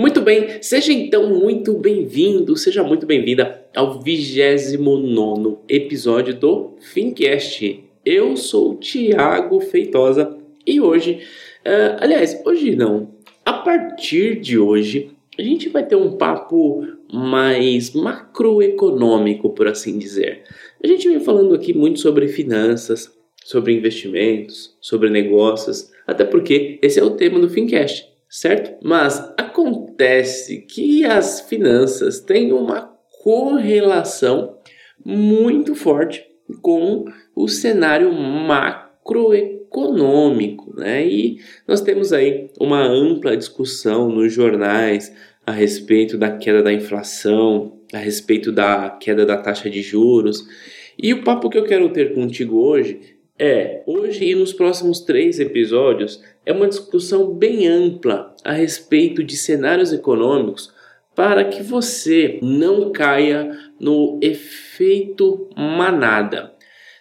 Muito 0.00 0.22
bem, 0.22 0.62
seja 0.62 0.94
então 0.94 1.28
muito 1.28 1.74
bem-vindo, 1.74 2.56
seja 2.56 2.82
muito 2.82 3.04
bem-vinda 3.04 3.66
ao 3.76 4.00
29 4.00 5.58
episódio 5.68 6.34
do 6.34 6.74
Fincast. 6.80 7.84
Eu 8.02 8.34
sou 8.34 8.70
o 8.70 8.76
Tiago 8.76 9.60
Feitosa 9.60 10.38
e 10.66 10.80
hoje, 10.80 11.20
uh, 11.66 12.00
aliás, 12.00 12.40
hoje 12.46 12.74
não, 12.74 13.10
a 13.44 13.52
partir 13.52 14.40
de 14.40 14.58
hoje, 14.58 15.10
a 15.38 15.42
gente 15.42 15.68
vai 15.68 15.84
ter 15.86 15.96
um 15.96 16.16
papo 16.16 16.82
mais 17.12 17.92
macroeconômico, 17.92 19.50
por 19.50 19.68
assim 19.68 19.98
dizer. 19.98 20.44
A 20.82 20.86
gente 20.86 21.06
vem 21.10 21.20
falando 21.20 21.54
aqui 21.54 21.74
muito 21.74 22.00
sobre 22.00 22.26
finanças, 22.26 23.14
sobre 23.44 23.74
investimentos, 23.74 24.74
sobre 24.80 25.10
negócios, 25.10 25.90
até 26.06 26.24
porque 26.24 26.78
esse 26.80 26.98
é 26.98 27.04
o 27.04 27.10
tema 27.10 27.38
do 27.38 27.50
Fincast 27.50 28.08
certo? 28.30 28.78
Mas 28.82 29.20
acontece 29.36 30.62
que 30.62 31.04
as 31.04 31.40
finanças 31.40 32.20
têm 32.20 32.52
uma 32.52 32.96
correlação 33.22 34.56
muito 35.04 35.74
forte 35.74 36.24
com 36.62 37.04
o 37.34 37.48
cenário 37.48 38.10
macroeconômico, 38.12 40.72
né? 40.78 41.04
E 41.06 41.40
nós 41.66 41.80
temos 41.80 42.12
aí 42.12 42.48
uma 42.58 42.82
ampla 42.82 43.36
discussão 43.36 44.08
nos 44.08 44.32
jornais 44.32 45.12
a 45.44 45.50
respeito 45.52 46.16
da 46.16 46.30
queda 46.30 46.62
da 46.62 46.72
inflação, 46.72 47.80
a 47.92 47.98
respeito 47.98 48.52
da 48.52 48.90
queda 48.90 49.26
da 49.26 49.36
taxa 49.36 49.68
de 49.68 49.82
juros. 49.82 50.46
E 50.96 51.12
o 51.12 51.24
papo 51.24 51.50
que 51.50 51.58
eu 51.58 51.64
quero 51.64 51.92
ter 51.92 52.14
contigo 52.14 52.58
hoje 52.58 53.18
é, 53.40 53.82
hoje 53.86 54.26
e 54.26 54.34
nos 54.34 54.52
próximos 54.52 55.00
três 55.00 55.40
episódios, 55.40 56.22
é 56.44 56.52
uma 56.52 56.68
discussão 56.68 57.32
bem 57.32 57.66
ampla 57.66 58.36
a 58.44 58.52
respeito 58.52 59.24
de 59.24 59.34
cenários 59.34 59.94
econômicos 59.94 60.70
para 61.16 61.44
que 61.44 61.62
você 61.62 62.38
não 62.42 62.92
caia 62.92 63.58
no 63.80 64.20
efeito 64.20 65.48
manada. 65.56 66.52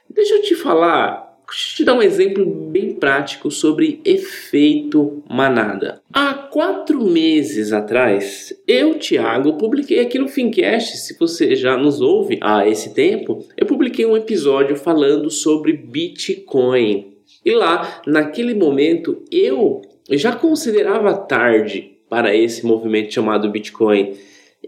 Deixa 0.10 0.36
eu 0.36 0.42
te 0.42 0.56
falar 0.56 1.29
te 1.52 1.84
dar 1.84 1.94
um 1.94 2.02
exemplo 2.02 2.46
bem 2.46 2.94
prático 2.94 3.50
sobre 3.50 4.02
efeito 4.06 5.24
manada. 5.30 6.02
Há 6.12 6.34
quatro 6.34 7.04
meses 7.04 7.72
atrás, 7.72 8.54
eu, 8.68 8.96
Thiago, 8.96 9.58
publiquei 9.58 10.00
aqui 10.00 10.20
no 10.20 10.28
Fincast, 10.28 10.98
se 10.98 11.18
você 11.18 11.56
já 11.56 11.78
nos 11.78 12.02
ouve 12.02 12.38
há 12.42 12.68
esse 12.68 12.94
tempo, 12.94 13.46
eu 13.58 13.66
publiquei 13.66 14.06
um 14.06 14.18
episódio 14.18 14.76
falando 14.76 15.30
sobre 15.30 15.74
Bitcoin. 15.74 17.14
E 17.46 17.52
lá, 17.52 18.02
naquele 18.06 18.54
momento, 18.54 19.24
eu 19.32 19.82
já 20.12 20.36
considerava 20.36 21.14
tarde 21.14 21.98
para 22.10 22.36
esse 22.36 22.66
movimento 22.66 23.14
chamado 23.14 23.50
Bitcoin. 23.50 24.14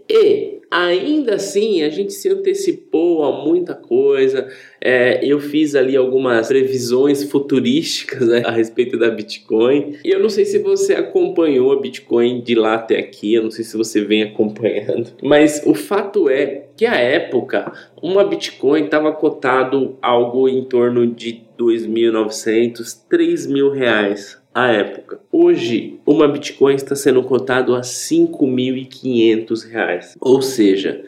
E 0.08 0.61
ainda 0.72 1.34
assim 1.34 1.82
a 1.82 1.90
gente 1.90 2.12
se 2.12 2.28
antecipou 2.28 3.24
a 3.24 3.44
muita 3.44 3.74
coisa. 3.74 4.48
É, 4.80 5.24
eu 5.24 5.38
fiz 5.38 5.74
ali 5.74 5.96
algumas 5.96 6.48
previsões 6.48 7.22
futurísticas 7.24 8.26
né, 8.26 8.42
a 8.44 8.50
respeito 8.50 8.98
da 8.98 9.10
Bitcoin. 9.10 9.96
E 10.04 10.10
eu 10.10 10.20
não 10.20 10.28
sei 10.28 10.44
se 10.44 10.58
você 10.58 10.94
acompanhou 10.94 11.72
a 11.72 11.80
Bitcoin 11.80 12.40
de 12.40 12.54
lá 12.54 12.74
até 12.74 12.98
aqui, 12.98 13.34
eu 13.34 13.42
não 13.42 13.50
sei 13.50 13.64
se 13.64 13.76
você 13.76 14.00
vem 14.00 14.22
acompanhando. 14.22 15.10
Mas 15.22 15.62
o 15.66 15.74
fato 15.74 16.28
é 16.28 16.66
que 16.76 16.86
à 16.86 16.96
época 16.96 17.72
uma 18.02 18.24
Bitcoin 18.24 18.84
estava 18.84 19.12
cotado 19.12 19.98
algo 20.00 20.48
em 20.48 20.64
torno 20.64 21.06
de 21.06 21.42
2.900, 21.58 23.04
3 23.08 23.46
mil 23.46 23.70
reais 23.70 24.41
à 24.54 24.68
época. 24.68 25.20
Hoje, 25.30 26.00
uma 26.06 26.28
Bitcoin 26.28 26.74
está 26.74 26.94
sendo 26.94 27.22
cotado 27.22 27.74
a 27.74 27.80
5.500 27.80 29.70
reais, 29.70 30.16
ou 30.20 30.42
seja, 30.42 31.04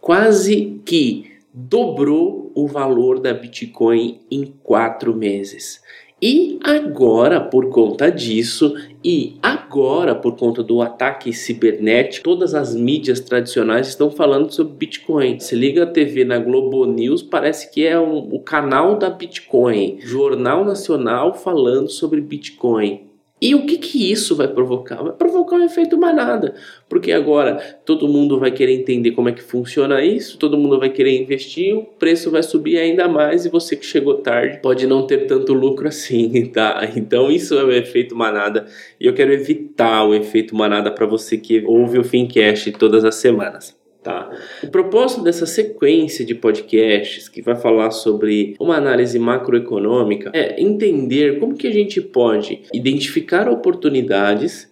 quase 0.00 0.80
que 0.84 1.32
dobrou 1.52 2.52
o 2.54 2.66
valor 2.66 3.20
da 3.20 3.32
Bitcoin 3.32 4.20
em 4.30 4.54
quatro 4.62 5.14
meses. 5.14 5.82
E 6.22 6.58
agora, 6.62 7.40
por 7.40 7.70
conta 7.70 8.10
disso, 8.10 8.74
e 9.02 9.38
agora 9.42 10.14
por 10.14 10.36
conta 10.36 10.62
do 10.62 10.82
ataque 10.82 11.32
cibernético, 11.32 12.24
todas 12.24 12.54
as 12.54 12.74
mídias 12.74 13.20
tradicionais 13.20 13.88
estão 13.88 14.10
falando 14.10 14.52
sobre 14.52 14.74
Bitcoin. 14.74 15.40
Se 15.40 15.54
liga 15.54 15.84
a 15.84 15.86
TV 15.86 16.24
na 16.24 16.38
Globo 16.38 16.84
News, 16.84 17.22
parece 17.22 17.72
que 17.72 17.86
é 17.86 17.98
um, 17.98 18.18
o 18.34 18.40
canal 18.40 18.98
da 18.98 19.08
Bitcoin. 19.08 19.98
Jornal 20.00 20.62
Nacional 20.62 21.32
falando 21.32 21.88
sobre 21.88 22.20
Bitcoin. 22.20 23.09
E 23.40 23.54
o 23.54 23.64
que, 23.64 23.78
que 23.78 24.12
isso 24.12 24.36
vai 24.36 24.46
provocar? 24.46 25.02
Vai 25.02 25.12
provocar 25.12 25.56
um 25.56 25.64
efeito 25.64 25.96
manada, 25.96 26.54
porque 26.88 27.10
agora 27.10 27.56
todo 27.86 28.06
mundo 28.06 28.38
vai 28.38 28.50
querer 28.50 28.74
entender 28.74 29.12
como 29.12 29.30
é 29.30 29.32
que 29.32 29.42
funciona 29.42 30.04
isso, 30.04 30.36
todo 30.36 30.58
mundo 30.58 30.78
vai 30.78 30.90
querer 30.90 31.18
investir, 31.18 31.74
o 31.74 31.82
preço 31.82 32.30
vai 32.30 32.42
subir 32.42 32.76
ainda 32.76 33.08
mais 33.08 33.46
e 33.46 33.48
você 33.48 33.76
que 33.76 33.86
chegou 33.86 34.18
tarde 34.18 34.60
pode 34.60 34.86
não 34.86 35.06
ter 35.06 35.26
tanto 35.26 35.54
lucro 35.54 35.88
assim, 35.88 36.46
tá? 36.52 36.86
Então 36.94 37.30
isso 37.30 37.54
é 37.54 37.64
o 37.64 37.72
efeito 37.72 38.14
manada 38.14 38.66
e 39.00 39.06
eu 39.06 39.14
quero 39.14 39.32
evitar 39.32 40.04
o 40.04 40.14
efeito 40.14 40.54
manada 40.54 40.90
para 40.90 41.06
você 41.06 41.38
que 41.38 41.64
ouve 41.64 41.98
o 41.98 42.04
Fincast 42.04 42.72
todas 42.72 43.06
as 43.06 43.14
semanas. 43.14 43.79
Tá. 44.02 44.30
O 44.62 44.68
propósito 44.68 45.22
dessa 45.22 45.44
sequência 45.44 46.24
de 46.24 46.34
podcasts 46.34 47.28
que 47.28 47.42
vai 47.42 47.54
falar 47.54 47.90
sobre 47.90 48.56
uma 48.58 48.76
análise 48.76 49.18
macroeconômica 49.18 50.30
é 50.32 50.58
entender 50.58 51.38
como 51.38 51.54
que 51.54 51.66
a 51.66 51.70
gente 51.70 52.00
pode 52.00 52.62
identificar 52.72 53.46
oportunidades 53.46 54.70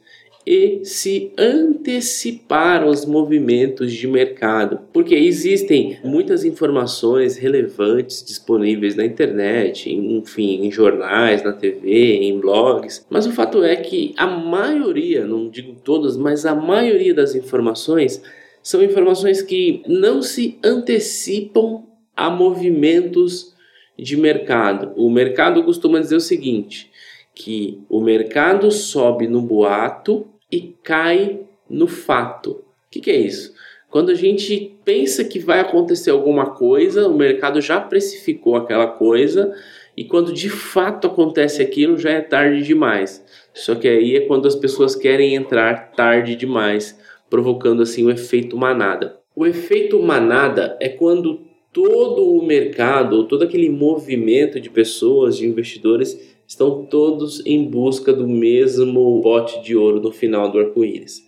e 0.50 0.80
se 0.82 1.30
antecipar 1.36 2.82
aos 2.82 3.04
movimentos 3.04 3.92
de 3.92 4.08
mercado, 4.08 4.80
porque 4.94 5.14
existem 5.14 5.98
muitas 6.02 6.42
informações 6.42 7.36
relevantes 7.36 8.24
disponíveis 8.24 8.96
na 8.96 9.04
internet, 9.04 9.92
enfim, 9.92 10.64
em 10.64 10.70
jornais, 10.70 11.44
na 11.44 11.52
TV, 11.52 12.14
em 12.22 12.40
blogs, 12.40 13.04
mas 13.10 13.26
o 13.26 13.32
fato 13.32 13.62
é 13.62 13.76
que 13.76 14.14
a 14.16 14.26
maioria, 14.26 15.26
não 15.26 15.50
digo 15.50 15.76
todas, 15.84 16.16
mas 16.16 16.46
a 16.46 16.54
maioria 16.54 17.12
das 17.12 17.34
informações 17.34 18.22
são 18.68 18.82
informações 18.82 19.40
que 19.40 19.82
não 19.86 20.20
se 20.20 20.58
antecipam 20.62 21.84
a 22.14 22.28
movimentos 22.28 23.54
de 23.98 24.14
mercado. 24.14 24.92
O 24.94 25.08
mercado 25.08 25.64
costuma 25.64 25.98
dizer 25.98 26.16
o 26.16 26.20
seguinte: 26.20 26.90
que 27.34 27.80
o 27.88 27.98
mercado 27.98 28.70
sobe 28.70 29.26
no 29.26 29.40
boato 29.40 30.26
e 30.52 30.76
cai 30.82 31.40
no 31.66 31.86
fato. 31.86 32.50
O 32.50 32.90
que, 32.90 33.00
que 33.00 33.10
é 33.10 33.16
isso? 33.16 33.54
Quando 33.88 34.10
a 34.10 34.14
gente 34.14 34.78
pensa 34.84 35.24
que 35.24 35.38
vai 35.38 35.60
acontecer 35.60 36.10
alguma 36.10 36.50
coisa, 36.50 37.08
o 37.08 37.16
mercado 37.16 37.62
já 37.62 37.80
precificou 37.80 38.54
aquela 38.54 38.86
coisa 38.86 39.50
e 39.96 40.04
quando 40.04 40.30
de 40.30 40.50
fato 40.50 41.06
acontece 41.06 41.62
aquilo 41.62 41.96
já 41.96 42.10
é 42.10 42.20
tarde 42.20 42.62
demais. 42.64 43.24
Só 43.54 43.74
que 43.74 43.88
aí 43.88 44.14
é 44.16 44.26
quando 44.26 44.46
as 44.46 44.54
pessoas 44.54 44.94
querem 44.94 45.34
entrar 45.34 45.92
tarde 45.92 46.36
demais 46.36 46.98
provocando 47.30 47.82
assim 47.82 48.04
o 48.04 48.10
efeito 48.10 48.56
manada. 48.56 49.18
O 49.34 49.46
efeito 49.46 50.02
manada 50.02 50.76
é 50.80 50.88
quando 50.88 51.40
todo 51.72 52.34
o 52.34 52.44
mercado, 52.44 53.24
todo 53.24 53.44
aquele 53.44 53.70
movimento 53.70 54.60
de 54.60 54.70
pessoas, 54.70 55.36
de 55.36 55.46
investidores, 55.46 56.36
estão 56.46 56.86
todos 56.86 57.44
em 57.46 57.64
busca 57.64 58.12
do 58.12 58.26
mesmo 58.26 59.20
bote 59.20 59.62
de 59.62 59.76
ouro 59.76 60.00
no 60.00 60.10
final 60.10 60.50
do 60.50 60.58
arco-íris. 60.58 61.22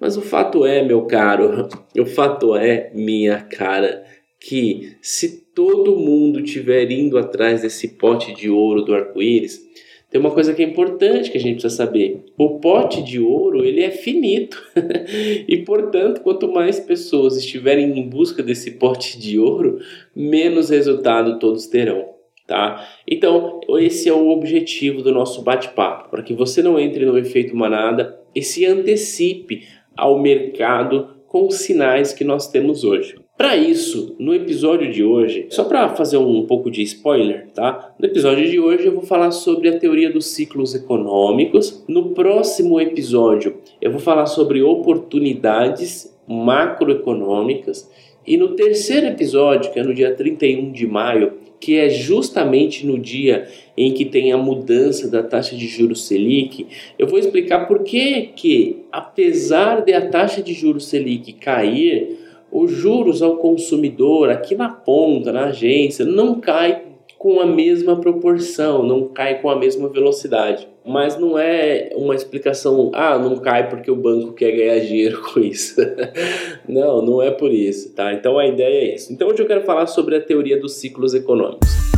Mas 0.00 0.16
o 0.16 0.22
fato 0.22 0.64
é, 0.64 0.82
meu 0.82 1.02
caro, 1.02 1.68
o 1.98 2.06
fato 2.06 2.56
é, 2.56 2.90
minha 2.94 3.40
cara, 3.40 4.04
que 4.40 4.96
se 5.02 5.44
todo 5.54 5.98
mundo 5.98 6.40
estiver 6.40 6.90
indo 6.90 7.18
atrás 7.18 7.60
desse 7.60 7.88
pote 7.88 8.32
de 8.32 8.48
ouro 8.48 8.82
do 8.82 8.94
arco-íris, 8.94 9.60
tem 10.10 10.20
uma 10.20 10.32
coisa 10.32 10.52
que 10.52 10.60
é 10.60 10.66
importante 10.66 11.30
que 11.30 11.38
a 11.38 11.40
gente 11.40 11.60
precisa 11.60 11.76
saber. 11.76 12.24
O 12.36 12.58
pote 12.58 13.00
de 13.00 13.20
ouro, 13.20 13.64
ele 13.64 13.80
é 13.80 13.92
finito. 13.92 14.60
e, 15.46 15.58
portanto, 15.58 16.20
quanto 16.20 16.50
mais 16.50 16.80
pessoas 16.80 17.36
estiverem 17.36 17.96
em 17.96 18.08
busca 18.08 18.42
desse 18.42 18.72
pote 18.72 19.16
de 19.16 19.38
ouro, 19.38 19.78
menos 20.14 20.68
resultado 20.70 21.38
todos 21.38 21.68
terão, 21.68 22.08
tá? 22.44 22.84
Então, 23.06 23.60
esse 23.78 24.08
é 24.08 24.12
o 24.12 24.30
objetivo 24.30 25.00
do 25.00 25.12
nosso 25.12 25.42
bate-papo, 25.42 26.10
para 26.10 26.24
que 26.24 26.34
você 26.34 26.60
não 26.60 26.78
entre 26.78 27.06
no 27.06 27.16
efeito 27.16 27.54
manada 27.54 28.18
e 28.34 28.42
se 28.42 28.66
antecipe 28.66 29.62
ao 29.96 30.18
mercado 30.18 31.20
com 31.28 31.46
os 31.46 31.54
sinais 31.58 32.12
que 32.12 32.24
nós 32.24 32.48
temos 32.48 32.82
hoje. 32.82 33.19
Para 33.40 33.56
isso, 33.56 34.14
no 34.18 34.34
episódio 34.34 34.92
de 34.92 35.02
hoje, 35.02 35.46
só 35.48 35.64
para 35.64 35.88
fazer 35.96 36.18
um 36.18 36.44
pouco 36.44 36.70
de 36.70 36.82
spoiler, 36.82 37.46
tá? 37.54 37.94
No 37.98 38.04
episódio 38.04 38.46
de 38.46 38.60
hoje 38.60 38.84
eu 38.84 38.92
vou 38.92 39.00
falar 39.02 39.30
sobre 39.30 39.70
a 39.70 39.78
teoria 39.78 40.12
dos 40.12 40.26
ciclos 40.26 40.74
econômicos. 40.74 41.82
No 41.88 42.10
próximo 42.10 42.78
episódio, 42.78 43.56
eu 43.80 43.90
vou 43.90 43.98
falar 43.98 44.26
sobre 44.26 44.60
oportunidades 44.60 46.14
macroeconômicas. 46.28 47.90
E 48.26 48.36
no 48.36 48.48
terceiro 48.48 49.06
episódio, 49.06 49.72
que 49.72 49.80
é 49.80 49.82
no 49.82 49.94
dia 49.94 50.14
31 50.14 50.70
de 50.70 50.86
maio, 50.86 51.32
que 51.58 51.78
é 51.78 51.88
justamente 51.88 52.86
no 52.86 52.98
dia 52.98 53.48
em 53.74 53.94
que 53.94 54.04
tem 54.04 54.32
a 54.32 54.36
mudança 54.36 55.10
da 55.10 55.22
taxa 55.22 55.56
de 55.56 55.66
juros 55.66 56.06
Selic, 56.06 56.66
eu 56.98 57.06
vou 57.06 57.18
explicar 57.18 57.66
por 57.66 57.84
que 57.84 58.32
que, 58.36 58.80
apesar 58.92 59.80
de 59.80 59.94
a 59.94 60.10
taxa 60.10 60.42
de 60.42 60.52
juros 60.52 60.88
Selic 60.88 61.32
cair, 61.32 62.28
os 62.52 62.70
juros 62.70 63.22
ao 63.22 63.36
consumidor 63.36 64.30
aqui 64.30 64.54
na 64.54 64.68
ponta, 64.68 65.32
na 65.32 65.46
agência, 65.46 66.04
não 66.04 66.40
cai 66.40 66.82
com 67.18 67.38
a 67.38 67.44
mesma 67.44 67.96
proporção, 67.96 68.82
não 68.82 69.08
cai 69.08 69.42
com 69.42 69.50
a 69.50 69.56
mesma 69.56 69.90
velocidade. 69.90 70.66
Mas 70.86 71.18
não 71.18 71.38
é 71.38 71.90
uma 71.94 72.14
explicação, 72.14 72.90
ah, 72.94 73.18
não 73.18 73.36
cai 73.36 73.68
porque 73.68 73.90
o 73.90 73.96
banco 73.96 74.32
quer 74.32 74.52
ganhar 74.52 74.80
dinheiro 74.80 75.20
com 75.30 75.38
isso. 75.38 75.76
não, 76.66 77.02
não 77.02 77.22
é 77.22 77.30
por 77.30 77.52
isso, 77.52 77.94
tá? 77.94 78.14
Então 78.14 78.38
a 78.38 78.46
ideia 78.46 78.90
é 78.90 78.94
isso. 78.94 79.12
Então 79.12 79.28
hoje 79.28 79.42
eu 79.42 79.46
quero 79.46 79.62
falar 79.64 79.86
sobre 79.86 80.16
a 80.16 80.20
teoria 80.20 80.58
dos 80.58 80.76
ciclos 80.76 81.12
econômicos. 81.12 81.89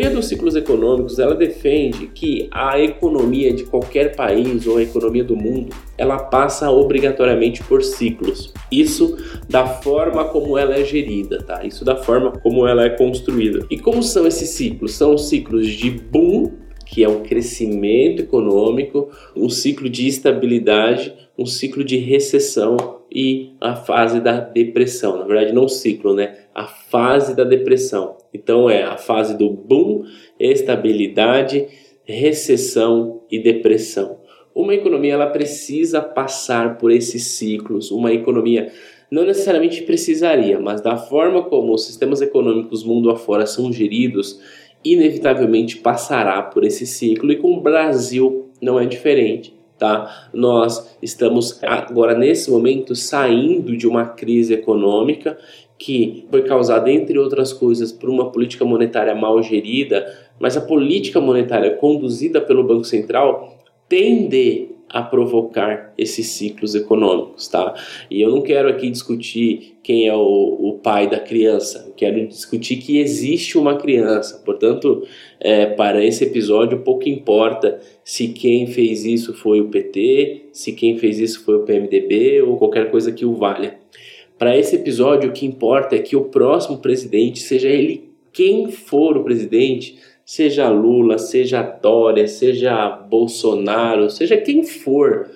Teoria 0.00 0.16
dos 0.16 0.26
ciclos 0.26 0.56
econômicos, 0.56 1.18
ela 1.18 1.34
defende 1.34 2.06
que 2.06 2.48
a 2.50 2.80
economia 2.80 3.52
de 3.52 3.64
qualquer 3.64 4.16
país 4.16 4.66
ou 4.66 4.78
a 4.78 4.82
economia 4.82 5.22
do 5.22 5.36
mundo, 5.36 5.76
ela 5.98 6.18
passa 6.18 6.70
obrigatoriamente 6.70 7.62
por 7.64 7.82
ciclos. 7.82 8.50
Isso 8.72 9.18
da 9.46 9.66
forma 9.66 10.24
como 10.24 10.56
ela 10.56 10.74
é 10.74 10.84
gerida, 10.84 11.42
tá? 11.42 11.64
Isso 11.66 11.84
da 11.84 11.96
forma 11.96 12.32
como 12.32 12.66
ela 12.66 12.86
é 12.86 12.90
construída. 12.90 13.66
E 13.70 13.78
como 13.78 14.02
são 14.02 14.26
esses 14.26 14.48
ciclos? 14.48 14.94
São 14.94 15.18
ciclos 15.18 15.66
de 15.66 15.90
boom, 15.90 16.52
que 16.86 17.04
é 17.04 17.08
o 17.08 17.20
crescimento 17.20 18.22
econômico, 18.22 19.10
um 19.36 19.50
ciclo 19.50 19.88
de 19.88 20.08
estabilidade, 20.08 21.12
um 21.36 21.44
ciclo 21.44 21.84
de 21.84 21.98
recessão 21.98 23.00
e 23.12 23.52
a 23.60 23.76
fase 23.76 24.20
da 24.20 24.40
depressão. 24.40 25.18
Na 25.18 25.24
verdade, 25.24 25.52
não 25.52 25.68
ciclo, 25.68 26.14
né? 26.14 26.38
A 26.54 26.66
fase 26.66 27.34
da 27.34 27.44
depressão. 27.44 28.16
Então 28.32 28.68
é 28.68 28.82
a 28.82 28.96
fase 28.96 29.36
do 29.36 29.50
boom, 29.50 30.04
estabilidade, 30.38 31.68
recessão 32.04 33.22
e 33.30 33.38
depressão. 33.38 34.18
Uma 34.54 34.74
economia 34.74 35.14
ela 35.14 35.28
precisa 35.28 36.00
passar 36.00 36.76
por 36.76 36.90
esses 36.90 37.22
ciclos. 37.22 37.90
Uma 37.90 38.12
economia 38.12 38.72
não 39.10 39.24
necessariamente 39.24 39.82
precisaria, 39.82 40.58
mas 40.60 40.80
da 40.80 40.96
forma 40.96 41.42
como 41.42 41.74
os 41.74 41.84
sistemas 41.84 42.20
econômicos 42.20 42.84
mundo 42.84 43.10
afora 43.10 43.46
são 43.46 43.72
geridos, 43.72 44.40
inevitavelmente 44.84 45.78
passará 45.78 46.42
por 46.42 46.64
esse 46.64 46.86
ciclo 46.86 47.32
e 47.32 47.36
com 47.36 47.54
o 47.54 47.60
Brasil 47.60 48.50
não 48.60 48.78
é 48.78 48.86
diferente. 48.86 49.58
Tá? 49.78 50.28
Nós 50.32 50.96
estamos 51.00 51.58
agora 51.62 52.14
nesse 52.14 52.50
momento 52.50 52.94
saindo 52.94 53.76
de 53.76 53.86
uma 53.86 54.06
crise 54.06 54.52
econômica 54.52 55.38
que 55.80 56.26
foi 56.30 56.42
causada, 56.42 56.92
entre 56.92 57.18
outras 57.18 57.54
coisas, 57.54 57.90
por 57.90 58.10
uma 58.10 58.30
política 58.30 58.66
monetária 58.66 59.14
mal 59.14 59.42
gerida, 59.42 60.06
mas 60.38 60.54
a 60.54 60.60
política 60.60 61.22
monetária 61.22 61.74
conduzida 61.74 62.38
pelo 62.38 62.62
Banco 62.62 62.84
Central 62.84 63.58
tende 63.88 64.68
a 64.90 65.00
provocar 65.00 65.94
esses 65.96 66.26
ciclos 66.26 66.74
econômicos, 66.74 67.48
tá? 67.48 67.74
E 68.10 68.20
eu 68.20 68.30
não 68.30 68.42
quero 68.42 68.68
aqui 68.68 68.90
discutir 68.90 69.78
quem 69.82 70.06
é 70.06 70.14
o, 70.14 70.20
o 70.20 70.78
pai 70.82 71.08
da 71.08 71.18
criança, 71.18 71.84
eu 71.86 71.94
quero 71.94 72.26
discutir 72.26 72.76
que 72.76 72.98
existe 72.98 73.56
uma 73.56 73.76
criança. 73.76 74.42
Portanto, 74.44 75.06
é, 75.38 75.64
para 75.64 76.04
esse 76.04 76.24
episódio, 76.24 76.80
pouco 76.80 77.08
importa 77.08 77.80
se 78.04 78.28
quem 78.28 78.66
fez 78.66 79.06
isso 79.06 79.32
foi 79.32 79.60
o 79.60 79.68
PT, 79.68 80.48
se 80.52 80.72
quem 80.72 80.98
fez 80.98 81.18
isso 81.18 81.42
foi 81.44 81.54
o 81.54 81.62
PMDB 81.62 82.42
ou 82.42 82.58
qualquer 82.58 82.90
coisa 82.90 83.12
que 83.12 83.24
o 83.24 83.34
valha. 83.34 83.78
Para 84.40 84.56
esse 84.56 84.76
episódio, 84.76 85.28
o 85.28 85.32
que 85.34 85.44
importa 85.44 85.94
é 85.94 85.98
que 85.98 86.16
o 86.16 86.24
próximo 86.24 86.78
presidente, 86.78 87.40
seja 87.40 87.68
ele 87.68 88.10
quem 88.32 88.70
for 88.70 89.18
o 89.18 89.22
presidente, 89.22 89.98
seja 90.24 90.66
Lula, 90.70 91.18
seja 91.18 91.60
Dória, 91.60 92.26
seja 92.26 92.88
Bolsonaro, 92.88 94.08
seja 94.08 94.38
quem 94.38 94.64
for, 94.64 95.28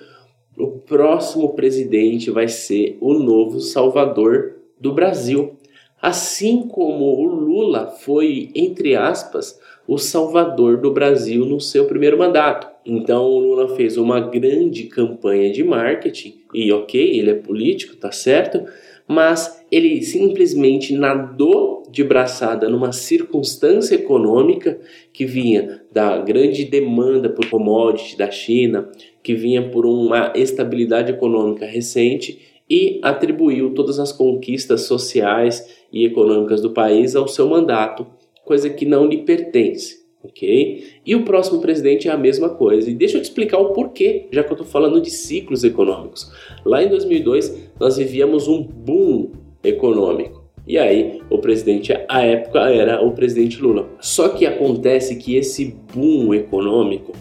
o 0.57 0.79
próximo 0.79 1.53
presidente 1.53 2.31
vai 2.31 2.47
ser 2.47 2.97
o 2.99 3.13
novo 3.13 3.59
salvador 3.59 4.55
do 4.81 4.91
Brasil. 4.91 5.55
Assim 6.01 6.63
como 6.63 7.05
o 7.05 7.25
Lula 7.25 7.85
foi, 7.85 8.49
entre 8.55 8.95
aspas, 8.95 9.59
o 9.87 9.99
salvador 9.99 10.77
do 10.77 10.91
Brasil 10.91 11.45
no 11.45 11.61
seu 11.61 11.85
primeiro 11.85 12.17
mandato. 12.17 12.67
Então 12.83 13.25
o 13.25 13.37
Lula 13.37 13.75
fez 13.75 13.97
uma 13.97 14.19
grande 14.19 14.85
campanha 14.85 15.51
de 15.51 15.63
marketing 15.63 16.39
e 16.51 16.71
ok, 16.71 17.19
ele 17.19 17.29
é 17.29 17.35
político, 17.35 17.95
tá 17.95 18.11
certo, 18.11 18.65
mas 19.07 19.63
ele 19.71 20.01
simplesmente 20.01 20.93
nadou 20.93 21.83
de 21.91 22.03
braçada 22.03 22.69
numa 22.69 22.91
circunstância 22.91 23.95
econômica 23.95 24.79
que 25.13 25.25
vinha 25.25 25.81
da 25.91 26.17
grande 26.17 26.65
demanda 26.65 27.29
por 27.29 27.49
commodity 27.49 28.17
da 28.17 28.29
China, 28.31 28.89
que 29.21 29.33
vinha 29.33 29.69
por 29.69 29.85
uma 29.85 30.33
estabilidade 30.35 31.11
econômica 31.11 31.65
recente 31.65 32.39
e 32.69 32.99
atribuiu 33.03 33.73
todas 33.73 33.99
as 33.99 34.11
conquistas 34.11 34.81
sociais 34.81 35.85
e 35.93 36.05
econômicas 36.05 36.61
do 36.61 36.71
país 36.71 37.15
ao 37.15 37.27
seu 37.27 37.47
mandato, 37.47 38.07
coisa 38.43 38.69
que 38.69 38.85
não 38.85 39.05
lhe 39.05 39.19
pertence 39.19 40.04
ok? 40.25 40.83
E 41.05 41.15
o 41.15 41.23
próximo 41.23 41.61
presidente 41.61 42.07
é 42.07 42.11
a 42.11 42.17
mesma 42.17 42.49
coisa. 42.49 42.89
E 42.89 42.93
deixa 42.93 43.17
eu 43.17 43.21
te 43.21 43.25
explicar 43.25 43.57
o 43.59 43.73
porquê, 43.73 44.27
já 44.31 44.43
que 44.43 44.49
eu 44.49 44.55
estou 44.55 44.67
falando 44.67 45.01
de 45.01 45.09
ciclos 45.09 45.63
econômicos. 45.63 46.31
Lá 46.65 46.83
em 46.83 46.89
2002, 46.89 47.71
nós 47.79 47.97
vivíamos 47.97 48.47
um 48.47 48.61
boom 48.61 49.31
econômico. 49.63 50.43
E 50.67 50.77
aí, 50.79 51.21
o 51.29 51.37
presidente 51.37 51.93
à 52.09 52.23
época 52.23 52.59
era 52.69 53.03
o 53.03 53.11
presidente 53.11 53.61
Lula. 53.61 53.87
Só 53.99 54.29
que 54.29 54.45
acontece 54.45 55.15
que 55.17 55.35
esse 55.35 55.75
boom 55.93 56.33
econômico, 56.33 57.13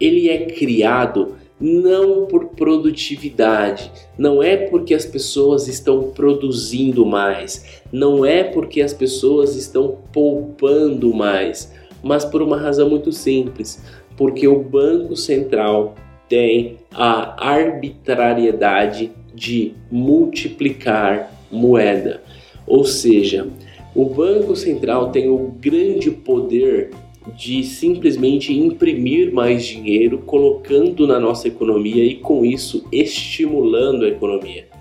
ele 0.00 0.28
é 0.28 0.46
criado 0.46 1.34
não 1.60 2.26
por 2.26 2.46
produtividade, 2.48 3.90
não 4.18 4.42
é 4.42 4.56
porque 4.56 4.92
as 4.92 5.06
pessoas 5.06 5.68
estão 5.68 6.10
produzindo 6.10 7.06
mais, 7.06 7.82
não 7.92 8.24
é 8.24 8.42
porque 8.44 8.82
as 8.82 8.92
pessoas 8.92 9.56
estão 9.56 9.98
poupando 10.12 11.14
mais, 11.14 11.72
mas 12.04 12.24
por 12.24 12.42
uma 12.42 12.56
razão 12.56 12.88
muito 12.88 13.10
simples, 13.10 13.82
porque 14.16 14.46
o 14.46 14.62
Banco 14.62 15.16
Central 15.16 15.94
tem 16.28 16.76
a 16.92 17.44
arbitrariedade 17.50 19.10
de 19.34 19.72
multiplicar 19.90 21.30
moeda. 21.50 22.22
Ou 22.66 22.84
seja, 22.84 23.48
o 23.94 24.04
Banco 24.04 24.54
Central 24.54 25.10
tem 25.10 25.28
o 25.28 25.54
grande 25.60 26.10
poder 26.10 26.90
de 27.36 27.62
simplesmente 27.64 28.52
imprimir 28.52 29.32
mais 29.32 29.64
dinheiro, 29.64 30.18
colocando 30.18 31.06
na 31.06 31.18
nossa 31.18 31.48
economia 31.48 32.04
e 32.04 32.16
com 32.16 32.44
isso 32.44 32.86
estimulando 32.92 34.04
a 34.04 34.08
economia. 34.08 34.73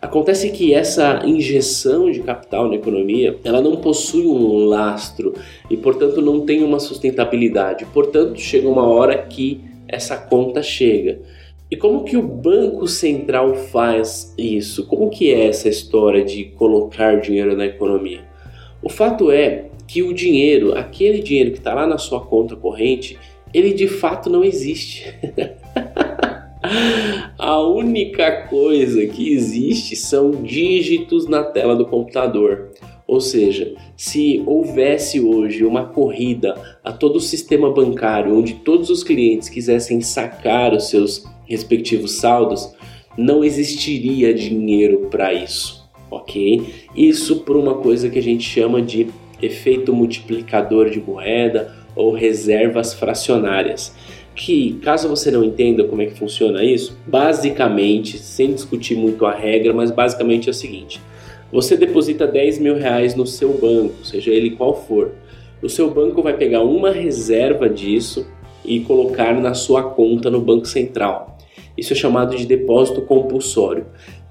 Acontece 0.00 0.48
que 0.48 0.72
essa 0.72 1.22
injeção 1.26 2.10
de 2.10 2.20
capital 2.20 2.68
na 2.68 2.76
economia, 2.76 3.38
ela 3.44 3.60
não 3.60 3.76
possui 3.76 4.26
um 4.26 4.64
lastro 4.64 5.34
e, 5.68 5.76
portanto, 5.76 6.22
não 6.22 6.40
tem 6.46 6.64
uma 6.64 6.80
sustentabilidade. 6.80 7.84
Portanto, 7.92 8.40
chega 8.40 8.66
uma 8.66 8.86
hora 8.86 9.18
que 9.18 9.60
essa 9.86 10.16
conta 10.16 10.62
chega. 10.62 11.20
E 11.70 11.76
como 11.76 12.02
que 12.02 12.16
o 12.16 12.22
Banco 12.22 12.88
Central 12.88 13.54
faz 13.54 14.34
isso? 14.38 14.86
Como 14.86 15.10
que 15.10 15.32
é 15.32 15.48
essa 15.48 15.68
história 15.68 16.24
de 16.24 16.46
colocar 16.46 17.20
dinheiro 17.20 17.54
na 17.54 17.66
economia? 17.66 18.22
O 18.82 18.88
fato 18.88 19.30
é 19.30 19.66
que 19.86 20.02
o 20.02 20.14
dinheiro, 20.14 20.76
aquele 20.76 21.20
dinheiro 21.20 21.50
que 21.50 21.58
está 21.58 21.74
lá 21.74 21.86
na 21.86 21.98
sua 21.98 22.20
conta 22.20 22.56
corrente, 22.56 23.18
ele 23.52 23.74
de 23.74 23.86
fato 23.86 24.30
não 24.30 24.42
existe. 24.42 25.14
A 27.38 27.60
única 27.60 28.42
coisa 28.48 29.06
que 29.06 29.32
existe 29.32 29.96
são 29.96 30.30
dígitos 30.30 31.26
na 31.26 31.42
tela 31.42 31.74
do 31.74 31.86
computador. 31.86 32.70
Ou 33.06 33.20
seja, 33.20 33.74
se 33.96 34.40
houvesse 34.46 35.20
hoje 35.20 35.64
uma 35.64 35.86
corrida 35.86 36.54
a 36.84 36.92
todo 36.92 37.16
o 37.16 37.20
sistema 37.20 37.72
bancário 37.72 38.38
onde 38.38 38.54
todos 38.54 38.88
os 38.88 39.02
clientes 39.02 39.48
quisessem 39.48 40.00
sacar 40.00 40.72
os 40.72 40.88
seus 40.88 41.24
respectivos 41.44 42.18
saldos, 42.18 42.72
não 43.18 43.42
existiria 43.42 44.32
dinheiro 44.32 45.08
para 45.10 45.34
isso, 45.34 45.90
ok? 46.08 46.64
Isso 46.94 47.40
por 47.40 47.56
uma 47.56 47.74
coisa 47.78 48.08
que 48.08 48.18
a 48.18 48.22
gente 48.22 48.44
chama 48.44 48.80
de 48.80 49.08
efeito 49.42 49.92
multiplicador 49.92 50.88
de 50.88 51.00
moeda 51.00 51.74
ou 51.96 52.12
reservas 52.12 52.94
fracionárias 52.94 53.92
que, 54.34 54.74
caso 54.82 55.08
você 55.08 55.30
não 55.30 55.44
entenda 55.44 55.84
como 55.84 56.02
é 56.02 56.06
que 56.06 56.14
funciona 56.14 56.64
isso, 56.64 56.96
basicamente, 57.06 58.18
sem 58.18 58.52
discutir 58.52 58.96
muito 58.96 59.26
a 59.26 59.32
regra, 59.32 59.72
mas 59.72 59.90
basicamente 59.90 60.48
é 60.48 60.50
o 60.50 60.54
seguinte: 60.54 61.00
você 61.52 61.76
deposita 61.76 62.26
10 62.26 62.58
mil 62.58 62.76
reais 62.76 63.14
no 63.14 63.26
seu 63.26 63.52
banco, 63.52 64.04
seja 64.04 64.30
ele 64.30 64.50
qual 64.50 64.74
for. 64.74 65.12
O 65.62 65.68
seu 65.68 65.90
banco 65.90 66.22
vai 66.22 66.34
pegar 66.34 66.62
uma 66.62 66.90
reserva 66.90 67.68
disso 67.68 68.26
e 68.64 68.80
colocar 68.80 69.38
na 69.40 69.52
sua 69.52 69.82
conta 69.82 70.30
no 70.30 70.40
Banco 70.40 70.66
Central. 70.66 71.36
Isso 71.76 71.92
é 71.92 71.96
chamado 71.96 72.36
de 72.36 72.46
depósito 72.46 73.02
compulsório. 73.02 73.86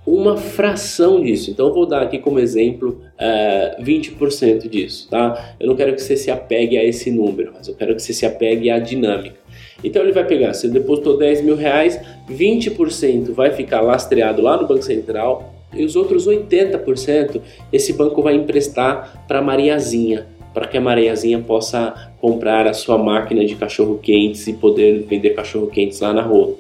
Uma 0.08 0.38
fração 0.38 1.22
disso, 1.22 1.51
então 1.51 1.68
eu 1.68 1.74
vou 1.74 1.86
dar 1.86 2.01
aqui 2.01 2.18
como 2.18 2.39
exemplo 2.39 3.01
uh, 3.20 3.84
20% 3.84 4.68
disso, 4.68 5.08
tá? 5.10 5.56
Eu 5.60 5.68
não 5.68 5.75
quero 5.75 5.94
que 5.94 6.01
você 6.01 6.18
se 6.18 6.32
apegue 6.32 6.77
a 6.77 6.84
esse 6.84 7.12
número, 7.12 7.51
mas 7.56 7.68
eu 7.68 7.75
quero 7.75 7.94
que 7.96 8.01
você 8.01 8.13
se 8.13 8.25
apegue 8.25 8.72
à 8.72 8.79
dinâmica. 8.79 9.38
Então 9.84 10.02
ele 10.02 10.12
vai 10.12 10.26
pegar, 10.26 10.54
você 10.54 10.68
depositou 10.68 11.18
10 11.18 11.42
mil 11.42 11.56
reais, 11.56 12.00
20% 12.30 13.32
vai 13.32 13.52
ficar 13.52 13.82
lastreado 13.82 14.42
lá 14.42 14.58
no 14.58 14.68
Banco 14.68 14.84
Central 14.84 15.54
e 15.74 15.84
os 15.84 15.96
outros 15.96 16.28
80% 16.28 17.42
esse 17.72 17.94
banco 17.94 18.22
vai 18.22 18.36
emprestar 18.36 19.26
para 19.28 19.42
Mariazinha, 19.42 20.28
para 20.54 20.68
que 20.68 20.78
a 20.78 20.82
Mariazinha 20.82 21.40
possa 21.40 22.12
comprar 22.20 22.68
a 22.68 22.74
sua 22.74 22.98
máquina 22.98 23.46
de 23.46 23.56
cachorro-quentes 23.56 24.48
e 24.48 24.54
poder 24.54 25.06
vender 25.08 25.32
cachorro-quentes 25.32 26.00
lá 26.00 26.12
na 26.12 26.22
rua. 26.22 26.56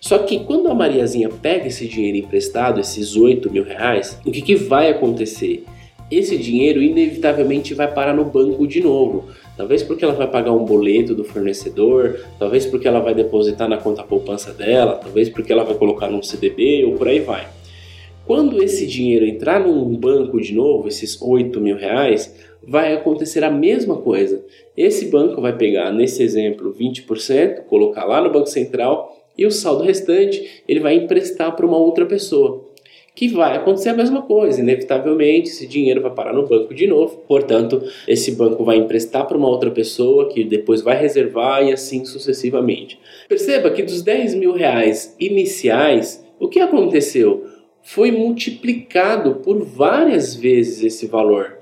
Só 0.00 0.18
que 0.18 0.40
quando 0.40 0.68
a 0.68 0.74
Mariazinha 0.74 1.28
pega 1.28 1.66
esse 1.66 1.86
dinheiro 1.86 2.18
emprestado, 2.18 2.80
esses 2.80 3.16
8 3.16 3.50
mil 3.50 3.64
reais, 3.64 4.18
o 4.24 4.30
que, 4.30 4.40
que 4.40 4.54
vai 4.54 4.88
acontecer? 4.88 5.64
Esse 6.10 6.38
dinheiro 6.38 6.82
inevitavelmente 6.82 7.74
vai 7.74 7.92
parar 7.92 8.14
no 8.14 8.24
banco 8.24 8.66
de 8.66 8.80
novo. 8.80 9.26
Talvez 9.56 9.82
porque 9.82 10.04
ela 10.04 10.14
vai 10.14 10.26
pagar 10.26 10.52
um 10.52 10.64
boleto 10.64 11.14
do 11.14 11.22
fornecedor, 11.22 12.20
talvez 12.38 12.64
porque 12.64 12.88
ela 12.88 13.00
vai 13.00 13.14
depositar 13.14 13.68
na 13.68 13.76
conta 13.76 14.02
poupança 14.02 14.52
dela, 14.52 14.96
talvez 14.96 15.28
porque 15.28 15.52
ela 15.52 15.64
vai 15.64 15.74
colocar 15.74 16.08
num 16.08 16.22
CDB 16.22 16.84
ou 16.86 16.92
por 16.94 17.08
aí 17.08 17.20
vai. 17.20 17.46
Quando 18.24 18.62
esse 18.62 18.86
dinheiro 18.86 19.26
entrar 19.26 19.60
num 19.60 19.96
banco 19.96 20.40
de 20.40 20.54
novo, 20.54 20.88
esses 20.88 21.20
8 21.20 21.60
mil 21.60 21.76
reais, 21.76 22.34
vai 22.66 22.92
acontecer 22.92 23.42
a 23.44 23.50
mesma 23.50 23.96
coisa. 23.96 24.44
Esse 24.76 25.06
banco 25.06 25.40
vai 25.40 25.56
pegar, 25.56 25.92
nesse 25.92 26.22
exemplo, 26.22 26.74
20%, 26.78 27.62
colocar 27.62 28.04
lá 28.04 28.20
no 28.20 28.30
Banco 28.30 28.48
Central 28.48 29.16
e 29.36 29.46
o 29.46 29.50
saldo 29.50 29.84
restante 29.84 30.62
ele 30.68 30.80
vai 30.80 30.94
emprestar 30.94 31.54
para 31.54 31.66
uma 31.66 31.78
outra 31.78 32.04
pessoa 32.04 32.67
que 33.18 33.26
vai 33.26 33.56
acontecer 33.56 33.88
a 33.88 33.96
mesma 33.96 34.22
coisa. 34.22 34.60
Inevitavelmente, 34.60 35.48
esse 35.48 35.66
dinheiro 35.66 36.00
vai 36.00 36.12
parar 36.12 36.32
no 36.32 36.46
banco 36.46 36.72
de 36.72 36.86
novo. 36.86 37.16
Portanto, 37.26 37.82
esse 38.06 38.30
banco 38.30 38.62
vai 38.62 38.76
emprestar 38.76 39.26
para 39.26 39.36
uma 39.36 39.48
outra 39.48 39.72
pessoa 39.72 40.28
que 40.28 40.44
depois 40.44 40.82
vai 40.82 40.96
reservar 40.96 41.64
e 41.64 41.72
assim 41.72 42.04
sucessivamente. 42.04 42.96
Perceba 43.28 43.72
que 43.72 43.82
dos 43.82 44.02
10 44.02 44.36
mil 44.36 44.52
reais 44.52 45.16
iniciais, 45.18 46.24
o 46.38 46.46
que 46.46 46.60
aconteceu? 46.60 47.44
Foi 47.82 48.12
multiplicado 48.12 49.40
por 49.42 49.64
várias 49.64 50.36
vezes 50.36 50.84
esse 50.84 51.08
valor. 51.08 51.58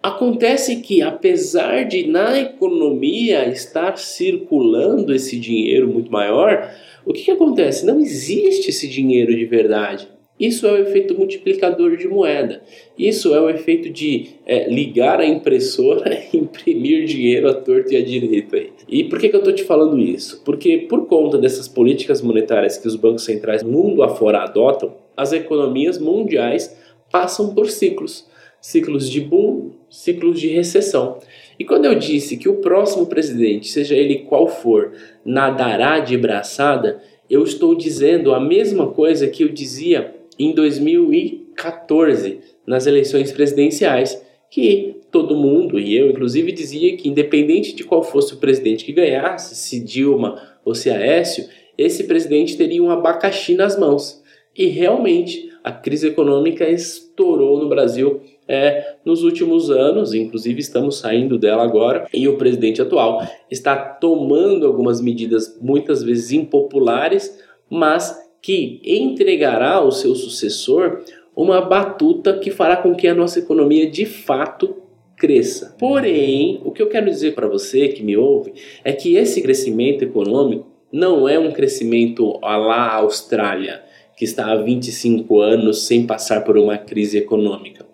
Acontece 0.00 0.76
que, 0.76 1.02
apesar 1.02 1.86
de 1.86 2.06
na 2.06 2.38
economia 2.38 3.48
estar 3.48 3.98
circulando 3.98 5.12
esse 5.12 5.40
dinheiro 5.40 5.88
muito 5.88 6.12
maior, 6.12 6.72
o 7.04 7.12
que, 7.12 7.24
que 7.24 7.30
acontece? 7.32 7.84
Não 7.84 7.98
existe 7.98 8.70
esse 8.70 8.86
dinheiro 8.86 9.34
de 9.34 9.44
verdade. 9.44 10.13
Isso 10.38 10.66
é 10.66 10.72
o 10.72 10.78
efeito 10.78 11.16
multiplicador 11.16 11.96
de 11.96 12.08
moeda. 12.08 12.60
Isso 12.98 13.32
é 13.34 13.40
o 13.40 13.48
efeito 13.48 13.88
de 13.88 14.30
é, 14.44 14.68
ligar 14.68 15.20
a 15.20 15.26
impressora 15.26 16.12
e 16.32 16.36
imprimir 16.38 17.04
dinheiro 17.04 17.48
à 17.48 17.54
torta 17.54 17.94
e 17.94 17.96
à 17.96 18.04
direita. 18.04 18.58
E 18.88 19.04
por 19.04 19.20
que, 19.20 19.28
que 19.28 19.36
eu 19.36 19.38
estou 19.38 19.52
te 19.52 19.62
falando 19.62 19.98
isso? 19.98 20.42
Porque 20.44 20.78
por 20.88 21.06
conta 21.06 21.38
dessas 21.38 21.68
políticas 21.68 22.20
monetárias 22.20 22.76
que 22.76 22.88
os 22.88 22.96
bancos 22.96 23.24
centrais 23.24 23.62
mundo 23.62 24.02
afora 24.02 24.42
adotam, 24.42 24.96
as 25.16 25.32
economias 25.32 25.98
mundiais 25.98 26.76
passam 27.12 27.54
por 27.54 27.70
ciclos. 27.70 28.26
Ciclos 28.60 29.08
de 29.08 29.20
boom, 29.20 29.70
ciclos 29.88 30.40
de 30.40 30.48
recessão. 30.48 31.18
E 31.58 31.64
quando 31.64 31.84
eu 31.84 31.94
disse 31.94 32.36
que 32.36 32.48
o 32.48 32.56
próximo 32.56 33.06
presidente, 33.06 33.68
seja 33.68 33.94
ele 33.94 34.20
qual 34.20 34.48
for, 34.48 34.92
nadará 35.24 36.00
de 36.00 36.16
braçada, 36.16 37.00
eu 37.30 37.44
estou 37.44 37.74
dizendo 37.74 38.34
a 38.34 38.40
mesma 38.40 38.88
coisa 38.88 39.28
que 39.28 39.44
eu 39.44 39.48
dizia 39.48 40.13
em 40.38 40.52
2014, 40.52 42.40
nas 42.66 42.86
eleições 42.86 43.32
presidenciais, 43.32 44.22
que 44.50 44.96
todo 45.10 45.36
mundo, 45.36 45.78
e 45.78 45.96
eu 45.96 46.10
inclusive, 46.10 46.52
dizia 46.52 46.96
que 46.96 47.08
independente 47.08 47.74
de 47.74 47.84
qual 47.84 48.02
fosse 48.02 48.34
o 48.34 48.38
presidente 48.38 48.84
que 48.84 48.92
ganhasse, 48.92 49.54
se 49.54 49.80
Dilma 49.80 50.40
ou 50.64 50.74
se 50.74 50.90
Aécio, 50.90 51.48
esse 51.76 52.04
presidente 52.04 52.56
teria 52.56 52.82
um 52.82 52.90
abacaxi 52.90 53.54
nas 53.54 53.78
mãos. 53.78 54.22
E 54.56 54.66
realmente 54.66 55.52
a 55.62 55.72
crise 55.72 56.08
econômica 56.08 56.68
estourou 56.68 57.58
no 57.58 57.68
Brasil 57.68 58.20
é, 58.46 58.96
nos 59.04 59.22
últimos 59.22 59.70
anos, 59.70 60.12
inclusive 60.12 60.60
estamos 60.60 60.98
saindo 60.98 61.38
dela 61.38 61.64
agora, 61.64 62.06
e 62.12 62.28
o 62.28 62.36
presidente 62.36 62.82
atual 62.82 63.26
está 63.50 63.74
tomando 63.74 64.66
algumas 64.66 65.00
medidas 65.00 65.58
muitas 65.60 66.02
vezes 66.02 66.32
impopulares, 66.32 67.40
mas 67.70 68.23
que 68.44 68.78
entregará 68.84 69.76
ao 69.76 69.90
seu 69.90 70.14
sucessor 70.14 71.00
uma 71.34 71.62
batuta 71.62 72.38
que 72.38 72.50
fará 72.50 72.76
com 72.76 72.94
que 72.94 73.08
a 73.08 73.14
nossa 73.14 73.38
economia 73.38 73.90
de 73.90 74.04
fato 74.04 74.82
cresça. 75.16 75.74
Porém, 75.78 76.60
o 76.62 76.70
que 76.70 76.82
eu 76.82 76.90
quero 76.90 77.06
dizer 77.06 77.34
para 77.34 77.48
você 77.48 77.88
que 77.88 78.02
me 78.02 78.18
ouve 78.18 78.52
é 78.84 78.92
que 78.92 79.16
esse 79.16 79.40
crescimento 79.40 80.04
econômico 80.04 80.66
não 80.92 81.26
é 81.26 81.38
um 81.38 81.52
crescimento 81.52 82.38
à 82.42 82.58
la 82.58 82.92
Austrália, 82.96 83.82
que 84.14 84.26
está 84.26 84.52
há 84.52 84.56
25 84.56 85.40
anos 85.40 85.86
sem 85.86 86.06
passar 86.06 86.44
por 86.44 86.58
uma 86.58 86.76
crise 86.76 87.16
econômica. 87.16 87.86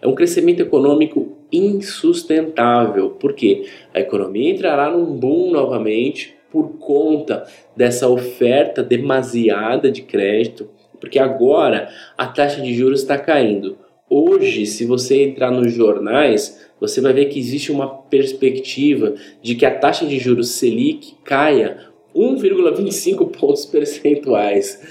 É 0.00 0.06
um 0.08 0.16
crescimento 0.16 0.58
econômico 0.58 1.36
insustentável, 1.52 3.10
porque 3.20 3.66
a 3.94 4.00
economia 4.00 4.50
entrará 4.50 4.90
num 4.90 5.14
boom 5.14 5.52
novamente, 5.52 6.34
por 6.52 6.78
conta 6.78 7.46
dessa 7.74 8.06
oferta 8.06 8.82
demasiada 8.82 9.90
de 9.90 10.02
crédito, 10.02 10.68
porque 11.00 11.18
agora 11.18 11.88
a 12.16 12.26
taxa 12.26 12.60
de 12.60 12.74
juros 12.74 13.00
está 13.00 13.16
caindo. 13.16 13.78
Hoje, 14.08 14.66
se 14.66 14.84
você 14.84 15.22
entrar 15.22 15.50
nos 15.50 15.72
jornais, 15.72 16.60
você 16.78 17.00
vai 17.00 17.14
ver 17.14 17.26
que 17.26 17.38
existe 17.38 17.72
uma 17.72 17.88
perspectiva 17.88 19.14
de 19.40 19.54
que 19.54 19.64
a 19.64 19.74
taxa 19.74 20.04
de 20.04 20.18
juros 20.18 20.50
Selic 20.50 21.14
caia 21.24 21.78
1,25 22.14 23.30
pontos 23.30 23.64
percentuais 23.64 24.82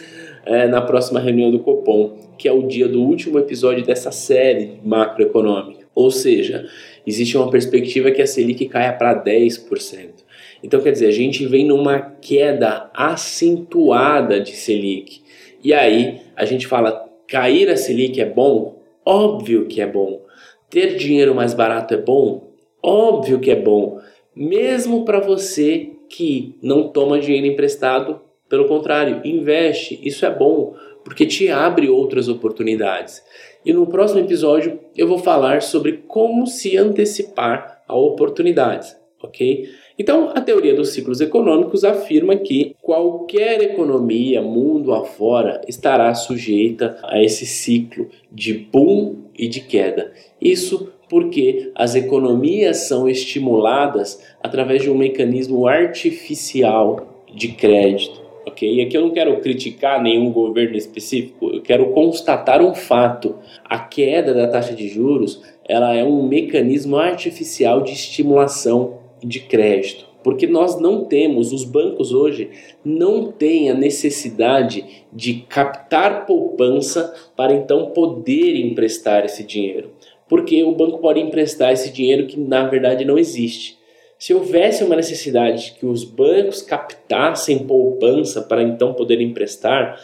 é, 0.44 0.68
na 0.68 0.82
próxima 0.82 1.20
reunião 1.20 1.52
do 1.52 1.60
Copom, 1.60 2.18
que 2.38 2.48
é 2.48 2.52
o 2.52 2.68
dia 2.68 2.88
do 2.88 3.04
último 3.04 3.38
episódio 3.38 3.86
dessa 3.86 4.12
série 4.12 4.80
macroeconômica. 4.84 5.86
Ou 5.94 6.10
seja, 6.10 6.66
existe 7.06 7.38
uma 7.38 7.52
perspectiva 7.52 8.10
que 8.10 8.22
a 8.22 8.28
Selic 8.28 8.66
caia 8.66 8.94
para 8.94 9.24
10%. 9.24 10.21
Então, 10.64 10.82
quer 10.82 10.92
dizer, 10.92 11.08
a 11.08 11.12
gente 11.12 11.46
vem 11.46 11.66
numa 11.66 12.00
queda 12.00 12.90
acentuada 12.94 14.40
de 14.40 14.52
Selic. 14.52 15.22
E 15.64 15.74
aí, 15.74 16.22
a 16.36 16.46
gente 16.46 16.68
fala, 16.68 17.10
cair 17.28 17.70
a 17.70 17.78
Selic 17.78 18.20
é 18.20 18.26
bom? 18.26 18.82
Óbvio 19.06 19.66
que 19.66 19.82
é 19.82 19.88
bom. 19.88 20.22
Ter 20.70 20.96
dinheiro 20.96 21.34
mais 21.34 21.54
barato 21.54 21.94
é 21.94 21.98
bom? 21.98 22.52
Óbvio 22.82 23.40
que 23.40 23.52
é 23.52 23.56
bom. 23.56 24.00
Mesmo 24.36 25.04
para 25.04 25.20
você 25.20 25.92
que 26.10 26.56
não 26.62 26.90
toma 26.90 27.20
dinheiro 27.20 27.48
emprestado, 27.48 28.22
pelo 28.50 28.68
contrário, 28.68 29.22
investe. 29.24 30.00
Isso 30.04 30.26
é 30.26 30.30
bom, 30.30 30.76
porque 31.04 31.26
te 31.26 31.50
abre 31.50 31.90
outras 31.90 32.28
oportunidades. 32.28 33.24
E 33.66 33.72
no 33.72 33.88
próximo 33.88 34.20
episódio 34.20 34.80
eu 34.96 35.08
vou 35.08 35.18
falar 35.18 35.62
sobre 35.62 36.04
como 36.08 36.48
se 36.48 36.78
antecipar 36.78 37.82
a 37.88 37.96
oportunidades, 37.96 38.96
ok? 39.22 39.70
Então, 40.02 40.32
a 40.34 40.42
teoria 40.42 40.74
dos 40.74 40.94
ciclos 40.94 41.22
econômicos 41.22 41.84
afirma 41.84 42.36
que 42.36 42.76
qualquer 42.82 43.62
economia, 43.62 44.42
mundo 44.42 44.96
afora, 44.96 45.62
estará 45.68 46.12
sujeita 46.16 46.98
a 47.04 47.22
esse 47.22 47.46
ciclo 47.46 48.10
de 48.32 48.52
boom 48.52 49.18
e 49.38 49.48
de 49.48 49.62
queda. 49.62 50.12
Isso 50.42 50.92
porque 51.08 51.72
as 51.76 51.94
economias 51.94 52.78
são 52.88 53.08
estimuladas 53.08 54.20
através 54.42 54.82
de 54.82 54.90
um 54.90 54.98
mecanismo 54.98 55.68
artificial 55.68 57.24
de 57.32 57.50
crédito. 57.50 58.20
ok? 58.48 58.74
E 58.74 58.82
aqui 58.82 58.98
eu 58.98 59.02
não 59.02 59.12
quero 59.12 59.40
criticar 59.40 60.02
nenhum 60.02 60.32
governo 60.32 60.78
específico, 60.78 61.52
eu 61.54 61.62
quero 61.62 61.92
constatar 61.92 62.60
um 62.60 62.74
fato. 62.74 63.36
A 63.64 63.78
queda 63.78 64.34
da 64.34 64.48
taxa 64.48 64.74
de 64.74 64.88
juros 64.88 65.44
ela 65.64 65.94
é 65.96 66.04
um 66.04 66.28
mecanismo 66.28 66.98
artificial 66.98 67.82
de 67.82 67.94
estimulação 67.94 69.01
de 69.24 69.40
crédito, 69.40 70.06
porque 70.24 70.48
nós 70.48 70.80
não 70.80 71.06
temos, 71.06 71.52
os 71.52 71.64
bancos 71.64 72.12
hoje 72.12 72.50
não 72.84 73.32
têm 73.32 73.70
a 73.70 73.74
necessidade 73.74 75.06
de 75.12 75.46
captar 75.50 76.26
poupança 76.26 77.14
para 77.36 77.54
então 77.54 77.92
poder 77.92 78.56
emprestar 78.56 79.26
esse 79.26 79.44
dinheiro, 79.44 79.92
porque 80.28 80.64
o 80.64 80.76
banco 80.76 81.00
pode 81.00 81.20
emprestar 81.20 81.72
esse 81.74 81.92
dinheiro 81.92 82.28
que 82.28 82.40
na 82.40 82.68
verdade 82.68 83.06
não 83.06 83.18
existe. 83.18 83.80
Se 84.18 84.36
houvesse 84.36 84.84
uma 84.84 84.96
necessidade 84.96 85.76
que 85.80 85.86
os 85.86 86.04
bancos 86.04 86.62
captassem 86.62 87.66
poupança 87.66 88.42
para 88.42 88.62
então 88.62 88.94
poder 88.94 89.20
emprestar, 89.20 90.00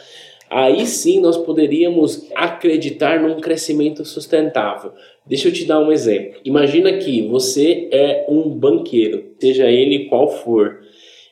aí 0.50 0.86
sim 0.86 1.20
nós 1.20 1.36
poderíamos 1.36 2.28
acreditar 2.34 3.20
num 3.20 3.40
crescimento 3.40 4.04
sustentável. 4.04 4.92
Deixa 5.26 5.48
eu 5.48 5.52
te 5.52 5.64
dar 5.64 5.80
um 5.80 5.92
exemplo. 5.92 6.40
Imagina 6.44 6.92
que 6.94 7.26
você 7.28 7.88
é 7.92 8.26
um 8.28 8.48
banqueiro, 8.48 9.32
seja 9.38 9.70
ele 9.70 10.06
qual 10.06 10.28
for, 10.28 10.80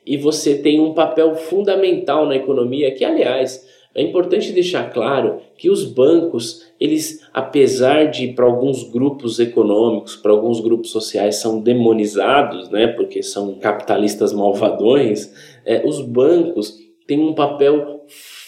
e 0.04 0.16
você 0.16 0.56
tem 0.56 0.80
um 0.80 0.94
papel 0.94 1.34
fundamental 1.34 2.26
na 2.26 2.36
economia, 2.36 2.92
que 2.92 3.04
aliás, 3.04 3.66
é 3.96 4.02
importante 4.02 4.52
deixar 4.52 4.92
claro 4.92 5.40
que 5.56 5.70
os 5.70 5.82
bancos, 5.82 6.66
eles, 6.78 7.26
apesar 7.32 8.04
de 8.10 8.28
para 8.28 8.44
alguns 8.44 8.82
grupos 8.82 9.40
econômicos, 9.40 10.14
para 10.14 10.32
alguns 10.32 10.60
grupos 10.60 10.90
sociais 10.90 11.36
são 11.36 11.60
demonizados, 11.60 12.68
né, 12.68 12.88
porque 12.88 13.22
são 13.22 13.54
capitalistas 13.54 14.34
malvadões, 14.34 15.32
é, 15.64 15.82
os 15.84 16.02
bancos 16.02 16.76
têm 17.06 17.18
um 17.18 17.34
papel 17.34 18.04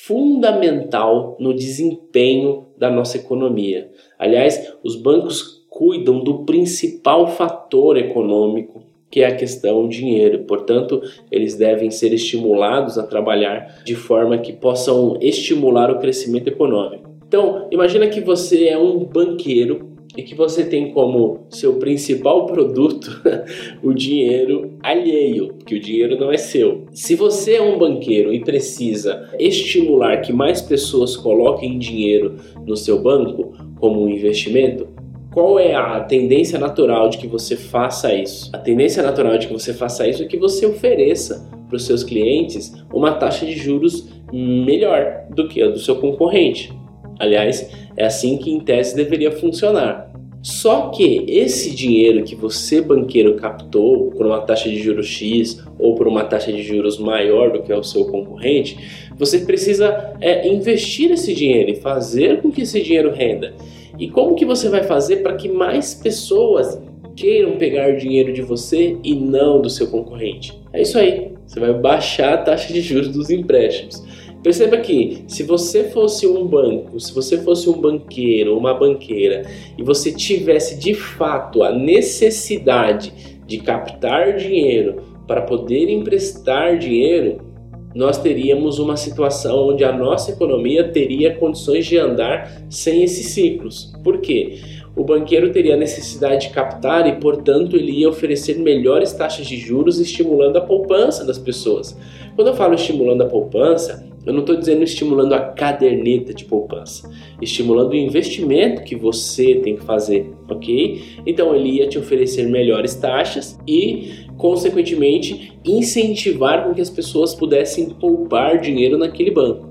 fundamental 0.09 1.37
no 1.39 1.53
desempenho 1.53 2.65
da 2.79 2.89
nossa 2.89 3.19
economia. 3.19 3.91
Aliás, 4.19 4.73
os 4.83 4.97
bancos 4.97 5.67
cuidam 5.69 6.25
do 6.25 6.45
principal 6.45 7.29
fator 7.29 7.99
econômico 7.99 8.89
que 9.11 9.21
é 9.21 9.27
a 9.27 9.35
questão 9.35 9.89
dinheiro. 9.89 10.41
Portanto, 10.41 11.03
eles 11.31 11.57
devem 11.57 11.91
ser 11.91 12.13
estimulados 12.13 12.99
a 12.99 13.07
trabalhar 13.07 13.83
de 13.83 13.95
forma 13.95 14.37
que 14.37 14.53
possam 14.53 15.17
estimular 15.21 15.91
o 15.91 15.99
crescimento 15.99 16.49
econômico. 16.49 17.09
Então, 17.27 17.67
imagina 17.71 18.07
que 18.07 18.21
você 18.21 18.69
é 18.69 18.79
um 18.79 19.05
banqueiro 19.05 19.88
e 20.19 20.23
que 20.25 20.35
você 20.35 20.65
tem 20.65 20.91
como 20.91 21.47
seu 21.49 21.75
principal 21.75 22.45
produto 22.47 23.23
o 23.81 23.95
dinheiro 23.95 24.73
alheio, 24.83 25.55
porque 25.55 25.77
o 25.77 25.81
dinheiro 25.81 26.19
não 26.19 26.33
é 26.33 26.37
seu. 26.37 26.87
Se 26.91 27.15
você 27.15 27.55
é 27.55 27.63
um 27.63 27.79
banqueiro 27.79 28.35
e 28.35 28.41
precisa 28.41 29.31
estimular 29.39 30.21
que 30.21 30.33
mais 30.33 30.61
pessoas 30.61 31.17
coloquem 31.17 31.79
dinheiro 31.79 32.35
no 32.67 32.77
seu 32.77 33.01
banco 33.01 33.53
como 33.79 34.03
um 34.03 34.09
investimento, 34.09 34.89
qual 35.33 35.57
é 35.57 35.73
a 35.73 36.01
tendência 36.01 36.59
natural 36.59 37.09
de 37.09 37.19
que 37.19 37.29
você 37.29 37.55
faça 37.55 38.13
isso? 38.13 38.51
A 38.53 38.59
tendência 38.59 39.05
natural 39.05 39.39
de 39.39 39.47
que 39.47 39.53
você 39.53 39.73
faça 39.73 40.09
isso 40.09 40.21
é 40.21 40.27
que 40.27 40.37
você 40.37 40.67
ofereça 40.67 41.49
para 41.69 41.77
os 41.77 41.87
seus 41.87 42.03
clientes 42.03 42.75
uma 42.93 43.13
taxa 43.13 43.47
de 43.47 43.57
juros 43.57 44.09
melhor 44.33 45.27
do 45.31 45.47
que 45.47 45.63
a 45.63 45.69
do 45.69 45.79
seu 45.79 45.95
concorrente. 45.95 46.77
Aliás, 47.21 47.71
é 47.97 48.05
assim 48.05 48.37
que 48.37 48.51
em 48.51 48.61
tese 48.61 48.95
deveria 48.95 49.33
funcionar. 49.33 50.08
Só 50.43 50.89
que 50.91 51.25
esse 51.29 51.75
dinheiro 51.75 52.25
que 52.25 52.35
você, 52.35 52.81
banqueiro, 52.81 53.35
captou 53.35 54.11
por 54.13 54.25
uma 54.25 54.41
taxa 54.41 54.69
de 54.69 54.81
juros 54.81 55.07
X 55.07 55.65
ou 55.79 55.95
por 55.95 56.07
uma 56.07 56.25
taxa 56.25 56.53
de 56.53 56.63
juros 56.63 56.99
maior 56.99 57.51
do 57.51 57.63
que 57.63 57.73
o 57.73 57.83
seu 57.83 58.05
concorrente, 58.05 58.79
você 59.17 59.41
precisa 59.41 60.15
é, 60.21 60.49
investir 60.49 61.11
esse 61.11 61.35
dinheiro 61.35 61.71
e 61.71 61.77
fazer 61.77 62.41
com 62.41 62.51
que 62.51 62.63
esse 62.63 62.81
dinheiro 62.81 63.13
renda. 63.13 63.55
E 63.99 64.09
como 64.09 64.37
que 64.37 64.45
você 64.45 64.69
vai 64.69 64.85
fazer 64.85 65.19
para 65.19 65.35
que 65.35 65.49
mais 65.49 65.93
pessoas 65.93 66.81
queiram 67.17 67.57
pegar 67.57 67.97
dinheiro 67.97 68.33
de 68.33 68.43
você 68.43 68.97
e 69.03 69.15
não 69.15 69.61
do 69.61 69.69
seu 69.69 69.89
concorrente? 69.89 70.57
É 70.73 70.83
isso 70.83 70.97
aí. 70.97 71.33
Você 71.45 71.59
vai 71.59 71.73
baixar 71.73 72.35
a 72.35 72.39
taxa 72.39 72.73
de 72.73 72.81
juros 72.81 73.09
dos 73.09 73.29
empréstimos. 73.29 74.05
Perceba 74.43 74.77
que 74.79 75.25
se 75.27 75.43
você 75.43 75.85
fosse 75.91 76.27
um 76.27 76.47
banco, 76.47 76.99
se 77.01 77.13
você 77.13 77.39
fosse 77.39 77.69
um 77.69 77.81
banqueiro, 77.81 78.57
uma 78.57 78.73
banqueira, 78.73 79.43
e 79.77 79.83
você 79.83 80.13
tivesse 80.13 80.79
de 80.79 80.95
fato 80.95 81.63
a 81.63 81.73
necessidade 81.73 83.13
de 83.47 83.59
captar 83.59 84.37
dinheiro 84.37 85.03
para 85.27 85.43
poder 85.43 85.91
emprestar 85.91 86.79
dinheiro, 86.79 87.49
nós 87.95 88.19
teríamos 88.19 88.79
uma 88.79 88.97
situação 88.97 89.71
onde 89.71 89.83
a 89.83 89.91
nossa 89.91 90.31
economia 90.31 90.89
teria 90.89 91.35
condições 91.35 91.87
de 91.87 91.99
andar 91.99 92.63
sem 92.71 93.03
esses 93.03 93.29
ciclos. 93.29 93.93
Por 94.05 94.19
quê? 94.21 94.61
O 94.95 95.05
banqueiro 95.05 95.53
teria 95.53 95.75
a 95.75 95.77
necessidade 95.77 96.49
de 96.49 96.53
captar 96.53 97.07
e, 97.07 97.21
portanto, 97.21 97.77
ele 97.77 97.93
ia 97.93 98.09
oferecer 98.09 98.59
melhores 98.59 99.13
taxas 99.13 99.47
de 99.47 99.57
juros, 99.57 100.01
estimulando 100.01 100.57
a 100.57 100.61
poupança 100.61 101.25
das 101.25 101.39
pessoas. 101.39 101.97
Quando 102.35 102.49
eu 102.49 102.55
falo 102.55 102.75
estimulando 102.75 103.23
a 103.23 103.27
poupança, 103.27 104.05
eu 104.29 104.33
não 104.33 104.41
estou 104.41 104.55
dizendo 104.55 104.85
estimulando 104.85 105.33
a 105.33 105.41
caderneta 105.41 106.33
de 106.33 106.45
poupança, 106.45 107.11
estimulando 107.43 107.93
o 107.93 107.97
investimento 107.97 108.85
que 108.85 108.95
você 108.95 109.57
tem 109.57 109.77
que 109.77 109.83
fazer, 109.83 110.31
ok? 110.49 111.03
Então 111.27 111.55
ele 111.55 111.71
ia 111.71 111.89
te 111.89 111.99
oferecer 111.99 112.47
melhores 112.47 112.95
taxas 112.95 113.59
e 113.67 114.29
consequentemente, 114.39 115.59
incentivar 115.65 116.65
com 116.65 116.73
que 116.73 116.81
as 116.81 116.89
pessoas 116.89 117.35
pudessem 117.35 117.91
poupar 117.91 118.59
dinheiro 118.59 118.97
naquele 118.97 119.33
banco. 119.33 119.69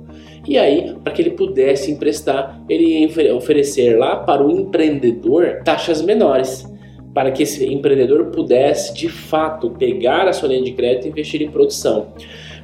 E 0.48 0.58
aí, 0.58 0.94
para 1.04 1.14
que 1.14 1.22
ele 1.22 1.32
pudesse 1.32 1.92
emprestar, 1.92 2.62
ele 2.70 2.84
ia 2.84 3.36
oferecer 3.36 3.98
lá 3.98 4.18
para 4.18 4.46
o 4.46 4.52
empreendedor 4.52 5.62
taxas 5.64 6.02
menores, 6.02 6.66
para 7.14 7.32
que 7.32 7.44
esse 7.44 7.66
empreendedor 7.66 8.26
pudesse 8.26 8.94
de 8.94 9.10
fato 9.10 9.72
pegar 9.72 10.28
a 10.28 10.34
sua 10.34 10.50
linha 10.50 10.64
de 10.64 10.74
crédito 10.74 11.08
e 11.08 11.10
investir 11.10 11.42
em 11.42 11.50
produção. 11.50 12.14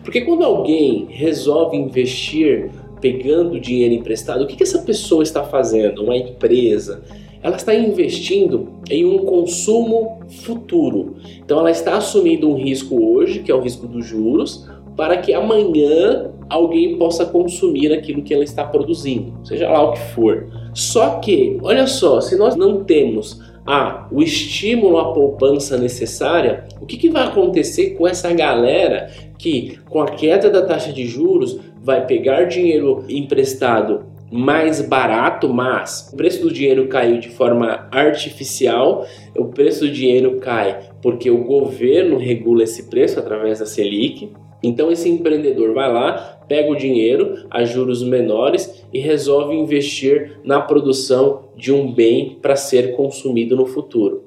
Porque 0.03 0.21
quando 0.21 0.43
alguém 0.43 1.07
resolve 1.09 1.77
investir 1.77 2.69
pegando 2.99 3.59
dinheiro 3.59 3.93
emprestado, 3.93 4.43
o 4.43 4.47
que, 4.47 4.55
que 4.55 4.63
essa 4.63 4.79
pessoa 4.79 5.23
está 5.23 5.43
fazendo? 5.43 6.03
Uma 6.03 6.15
empresa, 6.15 7.03
ela 7.41 7.55
está 7.55 7.75
investindo 7.75 8.69
em 8.89 9.05
um 9.05 9.19
consumo 9.19 10.19
futuro. 10.43 11.15
Então 11.43 11.59
ela 11.59 11.71
está 11.71 11.97
assumindo 11.97 12.49
um 12.49 12.55
risco 12.55 12.95
hoje, 13.03 13.39
que 13.39 13.51
é 13.51 13.55
o 13.55 13.59
risco 13.59 13.87
dos 13.87 14.05
juros, 14.05 14.69
para 14.95 15.17
que 15.17 15.33
amanhã 15.33 16.31
alguém 16.49 16.97
possa 16.97 17.25
consumir 17.25 17.91
aquilo 17.91 18.21
que 18.21 18.33
ela 18.33 18.43
está 18.43 18.63
produzindo, 18.63 19.33
seja 19.43 19.69
lá 19.69 19.89
o 19.89 19.93
que 19.93 19.99
for. 20.13 20.47
Só 20.73 21.19
que, 21.19 21.57
olha 21.61 21.87
só, 21.87 22.21
se 22.21 22.37
nós 22.37 22.55
não 22.55 22.83
temos 22.83 23.41
a, 23.65 24.07
o 24.11 24.21
estímulo 24.21 24.97
à 24.97 25.13
poupança 25.13 25.77
necessária, 25.77 26.65
o 26.81 26.85
que, 26.85 26.97
que 26.97 27.09
vai 27.09 27.23
acontecer 27.23 27.91
com 27.91 28.07
essa 28.07 28.31
galera 28.33 29.09
que, 29.43 29.77
com 29.89 29.99
a 29.99 30.05
queda 30.05 30.49
da 30.49 30.61
taxa 30.61 30.93
de 30.93 31.05
juros, 31.05 31.59
vai 31.81 32.05
pegar 32.07 32.45
dinheiro 32.45 33.03
emprestado 33.09 34.05
mais 34.31 34.79
barato, 34.79 35.53
mas 35.53 36.09
o 36.13 36.15
preço 36.15 36.43
do 36.43 36.51
dinheiro 36.51 36.87
caiu 36.87 37.19
de 37.19 37.27
forma 37.27 37.89
artificial, 37.91 39.05
o 39.37 39.47
preço 39.47 39.81
do 39.81 39.91
dinheiro 39.91 40.39
cai 40.39 40.79
porque 41.01 41.29
o 41.29 41.43
governo 41.43 42.17
regula 42.17 42.63
esse 42.63 42.89
preço 42.89 43.19
através 43.19 43.59
da 43.59 43.65
Selic. 43.65 44.31
Então 44.63 44.89
esse 44.89 45.09
empreendedor 45.09 45.73
vai 45.73 45.91
lá, 45.91 46.39
pega 46.47 46.71
o 46.71 46.77
dinheiro 46.77 47.45
a 47.51 47.65
juros 47.65 48.01
menores 48.01 48.85
e 48.93 48.99
resolve 48.99 49.53
investir 49.53 50.39
na 50.45 50.61
produção 50.61 51.49
de 51.57 51.73
um 51.73 51.93
bem 51.93 52.39
para 52.41 52.55
ser 52.55 52.95
consumido 52.95 53.57
no 53.57 53.65
futuro. 53.65 54.23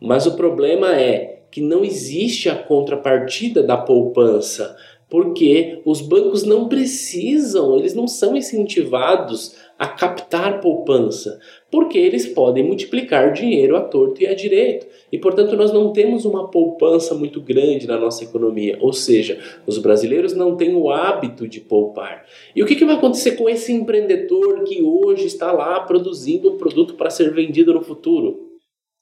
Mas 0.00 0.24
o 0.24 0.36
problema 0.36 0.98
é 0.98 1.33
que 1.54 1.60
não 1.60 1.84
existe 1.84 2.48
a 2.48 2.56
contrapartida 2.56 3.62
da 3.62 3.76
poupança 3.76 4.76
porque 5.08 5.80
os 5.84 6.00
bancos 6.00 6.42
não 6.42 6.68
precisam, 6.68 7.76
eles 7.76 7.94
não 7.94 8.08
são 8.08 8.36
incentivados 8.36 9.54
a 9.78 9.86
captar 9.86 10.60
poupança, 10.60 11.38
porque 11.70 11.96
eles 11.96 12.26
podem 12.26 12.64
multiplicar 12.64 13.32
dinheiro 13.32 13.76
à 13.76 13.80
torto 13.82 14.20
e 14.20 14.26
à 14.26 14.34
direito. 14.34 14.88
E, 15.12 15.18
portanto, 15.18 15.54
nós 15.54 15.72
não 15.72 15.92
temos 15.92 16.24
uma 16.24 16.50
poupança 16.50 17.14
muito 17.14 17.40
grande 17.40 17.86
na 17.86 17.96
nossa 17.96 18.24
economia, 18.24 18.76
ou 18.80 18.92
seja, 18.92 19.38
os 19.64 19.78
brasileiros 19.78 20.32
não 20.34 20.56
têm 20.56 20.74
o 20.74 20.90
hábito 20.90 21.46
de 21.46 21.60
poupar. 21.60 22.24
E 22.56 22.60
o 22.60 22.66
que, 22.66 22.74
que 22.74 22.84
vai 22.84 22.96
acontecer 22.96 23.36
com 23.36 23.48
esse 23.48 23.72
empreendedor 23.72 24.64
que 24.64 24.82
hoje 24.82 25.26
está 25.26 25.52
lá 25.52 25.78
produzindo 25.78 26.52
um 26.52 26.58
produto 26.58 26.94
para 26.94 27.10
ser 27.10 27.32
vendido 27.32 27.72
no 27.72 27.82
futuro? 27.82 28.50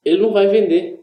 Ele 0.05 0.21
não 0.21 0.31
vai 0.35 0.47
vender 0.47 1.01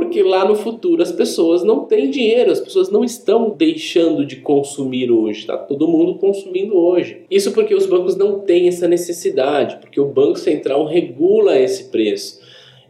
porque 0.00 0.22
lá 0.22 0.48
no 0.48 0.56
futuro 0.56 1.02
as 1.02 1.12
pessoas 1.12 1.62
não 1.62 1.84
têm 1.84 2.08
dinheiro, 2.08 2.50
as 2.50 2.58
pessoas 2.58 2.90
não 2.90 3.04
estão 3.04 3.50
deixando 3.50 4.24
de 4.24 4.36
consumir 4.36 5.10
hoje, 5.10 5.40
está 5.40 5.58
todo 5.58 5.86
mundo 5.86 6.14
consumindo 6.14 6.74
hoje. 6.74 7.20
Isso 7.30 7.52
porque 7.52 7.74
os 7.74 7.84
bancos 7.84 8.16
não 8.16 8.40
têm 8.40 8.66
essa 8.66 8.88
necessidade, 8.88 9.76
porque 9.76 10.00
o 10.00 10.06
Banco 10.06 10.38
Central 10.38 10.86
regula 10.86 11.58
esse 11.58 11.90
preço. 11.90 12.40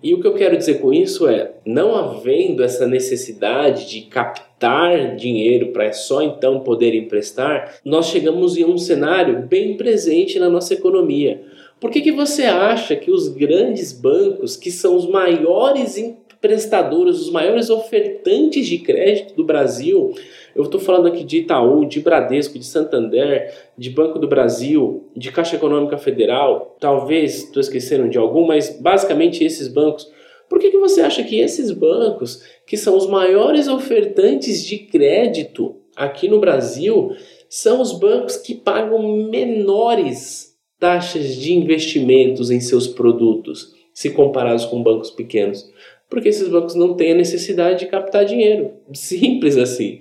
E 0.00 0.14
o 0.14 0.20
que 0.20 0.26
eu 0.28 0.34
quero 0.34 0.56
dizer 0.56 0.80
com 0.80 0.94
isso 0.94 1.26
é, 1.26 1.50
não 1.66 1.96
havendo 1.96 2.62
essa 2.62 2.86
necessidade 2.86 3.90
de 3.90 4.02
captar 4.02 5.16
dinheiro 5.16 5.72
para 5.72 5.92
só 5.92 6.22
então 6.22 6.60
poder 6.60 6.94
emprestar, 6.94 7.74
nós 7.84 8.06
chegamos 8.06 8.56
em 8.56 8.64
um 8.64 8.78
cenário 8.78 9.48
bem 9.48 9.76
presente 9.76 10.38
na 10.38 10.48
nossa 10.48 10.74
economia. 10.74 11.42
Por 11.80 11.90
que, 11.90 12.02
que 12.02 12.12
você 12.12 12.44
acha 12.44 12.94
que 12.94 13.10
os 13.10 13.26
grandes 13.26 13.92
bancos, 13.92 14.56
que 14.56 14.70
são 14.70 14.94
os 14.94 15.08
maiores 15.08 15.98
prestadoras, 16.40 17.20
os 17.20 17.30
maiores 17.30 17.68
ofertantes 17.68 18.66
de 18.66 18.78
crédito 18.78 19.34
do 19.34 19.44
Brasil. 19.44 20.12
Eu 20.54 20.64
estou 20.64 20.80
falando 20.80 21.08
aqui 21.08 21.22
de 21.22 21.38
Itaú, 21.38 21.84
de 21.84 22.00
Bradesco, 22.00 22.58
de 22.58 22.64
Santander, 22.64 23.54
de 23.76 23.90
Banco 23.90 24.18
do 24.18 24.26
Brasil, 24.26 25.08
de 25.16 25.30
Caixa 25.30 25.56
Econômica 25.56 25.98
Federal. 25.98 26.76
Talvez 26.80 27.44
estou 27.44 27.60
esquecendo 27.60 28.08
de 28.08 28.18
algum, 28.18 28.46
mas 28.46 28.78
basicamente 28.80 29.44
esses 29.44 29.68
bancos. 29.68 30.10
Por 30.48 30.58
que, 30.58 30.70
que 30.70 30.78
você 30.78 31.00
acha 31.00 31.22
que 31.22 31.38
esses 31.38 31.70
bancos, 31.70 32.42
que 32.66 32.76
são 32.76 32.96
os 32.96 33.06
maiores 33.06 33.68
ofertantes 33.68 34.64
de 34.64 34.78
crédito 34.78 35.76
aqui 35.94 36.26
no 36.26 36.40
Brasil, 36.40 37.12
são 37.48 37.80
os 37.80 37.92
bancos 37.92 38.36
que 38.36 38.54
pagam 38.54 39.28
menores 39.30 40.50
taxas 40.78 41.36
de 41.36 41.52
investimentos 41.52 42.50
em 42.50 42.58
seus 42.58 42.88
produtos, 42.88 43.74
se 43.92 44.10
comparados 44.10 44.64
com 44.64 44.82
bancos 44.82 45.10
pequenos? 45.10 45.70
Porque 46.10 46.28
esses 46.28 46.48
bancos 46.48 46.74
não 46.74 46.94
têm 46.94 47.12
a 47.12 47.16
necessidade 47.16 47.78
de 47.78 47.86
captar 47.86 48.24
dinheiro. 48.24 48.72
Simples 48.92 49.56
assim. 49.56 50.00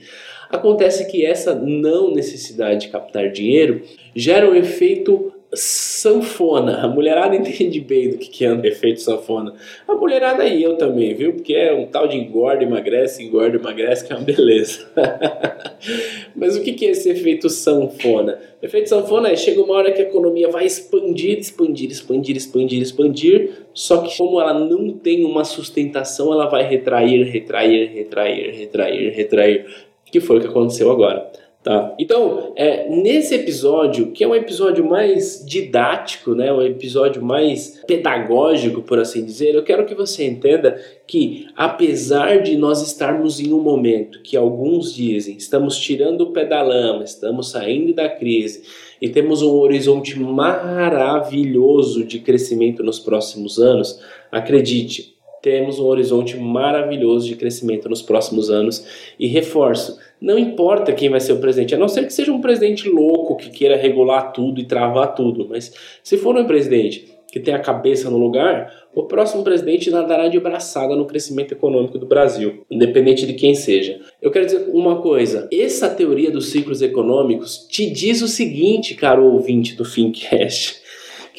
Acontece 0.50 1.06
que 1.10 1.24
essa 1.24 1.54
não 1.54 2.12
necessidade 2.12 2.88
de 2.88 2.88
captar 2.90 3.32
dinheiro 3.32 3.84
gera 4.16 4.50
um 4.50 4.56
efeito 4.56 5.32
sanfona. 5.54 6.84
A 6.84 6.88
mulherada 6.88 7.36
entende 7.36 7.80
bem 7.80 8.12
do 8.12 8.18
que 8.18 8.46
é 8.46 8.54
um 8.54 8.64
efeito 8.64 9.02
sanfona. 9.02 9.54
A 9.88 9.96
mulherada 9.96 10.46
e 10.46 10.62
eu 10.62 10.78
também, 10.78 11.14
viu? 11.14 11.34
Porque 11.34 11.54
é 11.54 11.74
um 11.74 11.88
tal 11.88 12.08
de 12.08 12.18
engorda, 12.18 12.64
emagrece, 12.64 13.24
engorda, 13.24 13.58
emagrece, 13.58 14.06
que 14.06 14.14
é 14.14 14.16
uma 14.16 14.24
beleza. 14.24 14.88
Mas 16.36 16.56
o 16.56 16.62
que 16.62 16.86
é 16.86 16.92
esse 16.92 17.10
efeito 17.10 17.50
sanfona? 17.50 18.40
O 18.62 18.66
efeito 18.66 18.90
sanfona 18.90 19.30
é 19.30 19.36
chega 19.36 19.62
uma 19.62 19.74
hora 19.74 19.92
que 19.92 20.02
a 20.02 20.06
economia 20.06 20.50
vai 20.50 20.66
expandir, 20.66 21.40
expandir, 21.40 21.90
expandir, 21.90 22.36
expandir, 22.36 22.82
expandir, 22.82 23.52
só 23.74 24.02
que 24.02 24.16
como 24.18 24.40
ela 24.40 24.54
não 24.54 24.92
tem 24.92 25.24
uma 25.24 25.44
sustentação, 25.44 26.32
ela 26.34 26.48
vai 26.48 26.68
retrair, 26.68 27.24
retrair, 27.24 27.92
retrair, 27.94 28.56
retrair, 28.56 29.16
retrair, 29.16 29.66
que 30.12 30.20
foi 30.20 30.38
o 30.38 30.42
que 30.42 30.48
aconteceu 30.48 30.92
agora. 30.92 31.32
Tá? 31.62 31.94
Então, 32.00 32.54
é, 32.56 32.88
nesse 32.90 33.36
episódio, 33.36 34.12
que 34.12 34.24
é 34.24 34.28
um 34.28 34.34
episódio 34.34 34.88
mais 34.88 35.44
didático, 35.46 36.34
né, 36.34 36.54
um 36.54 36.62
episódio 36.62 37.22
mais 37.22 37.82
pedagógico, 37.86 38.82
por 38.82 38.98
assim 38.98 39.26
dizer, 39.26 39.54
eu 39.54 39.64
quero 39.64 39.86
que 39.86 39.94
você 39.94 40.26
entenda 40.26 40.80
que, 41.06 41.48
apesar 41.58 42.42
de 42.42 42.56
nós 42.56 42.82
estarmos 42.82 43.42
em 43.42 43.52
um 43.52 43.60
momento 43.60 44.22
que 44.22 44.38
alguns 44.38 44.94
dizem 44.94 45.36
estamos 45.36 45.78
tirando 45.78 46.22
o 46.22 46.32
pé 46.32 46.46
da 46.46 46.62
lama, 46.62 47.04
estamos 47.04 47.52
saindo 47.52 47.94
da 47.94 48.08
crise 48.08 48.64
e 49.02 49.10
temos 49.10 49.42
um 49.42 49.52
horizonte 49.52 50.18
maravilhoso 50.18 52.06
de 52.06 52.20
crescimento 52.20 52.82
nos 52.82 53.00
próximos 53.00 53.60
anos, 53.60 54.00
acredite, 54.32 55.19
temos 55.42 55.80
um 55.80 55.86
horizonte 55.86 56.38
maravilhoso 56.38 57.28
de 57.28 57.36
crescimento 57.36 57.90
nos 57.90 58.02
próximos 58.02 58.50
anos 58.50 58.86
e 59.20 59.28
reforço, 59.28 59.98
não 60.22 60.38
importa 60.38 60.94
quem 60.94 61.10
vai 61.10 61.20
ser 61.20 61.34
o 61.34 61.40
presidente, 61.40 61.76
a 61.76 61.78
não 61.78 61.88
ser 61.88 62.06
que 62.06 62.14
seja 62.14 62.32
um 62.32 62.42
presidente 62.42 62.90
louco 62.90 63.38
que 63.38 63.50
queira 63.50 63.78
regular 63.78 64.34
tudo 64.34 64.60
e 64.60 64.66
travar 64.66 65.16
tudo, 65.16 65.48
mas 65.50 65.74
se 66.04 66.18
for 66.18 66.36
um 66.36 66.46
presidente 66.46 67.20
que 67.32 67.40
tem 67.40 67.54
a 67.54 67.60
cabeça 67.60 68.10
no 68.10 68.18
lugar, 68.18 68.74
o 68.94 69.04
próximo 69.04 69.44
presidente 69.44 69.92
nadará 69.92 70.28
de 70.28 70.40
braçada 70.40 70.96
no 70.96 71.06
crescimento 71.06 71.54
econômico 71.54 71.98
do 71.98 72.08
Brasil, 72.08 72.66
independente 72.70 73.26
de 73.28 73.34
quem 73.34 73.54
seja. 73.54 74.00
Eu 74.20 74.32
quero 74.32 74.46
dizer 74.46 74.70
uma 74.74 75.02
coisa: 75.02 75.48
essa 75.54 75.88
teoria 75.90 76.32
dos 76.32 76.50
ciclos 76.50 76.82
econômicos 76.82 77.68
te 77.70 77.90
diz 77.90 78.22
o 78.22 78.28
seguinte, 78.28 78.96
caro 78.96 79.26
ouvinte 79.26 79.76
do 79.76 79.86
Fincast 79.86 80.89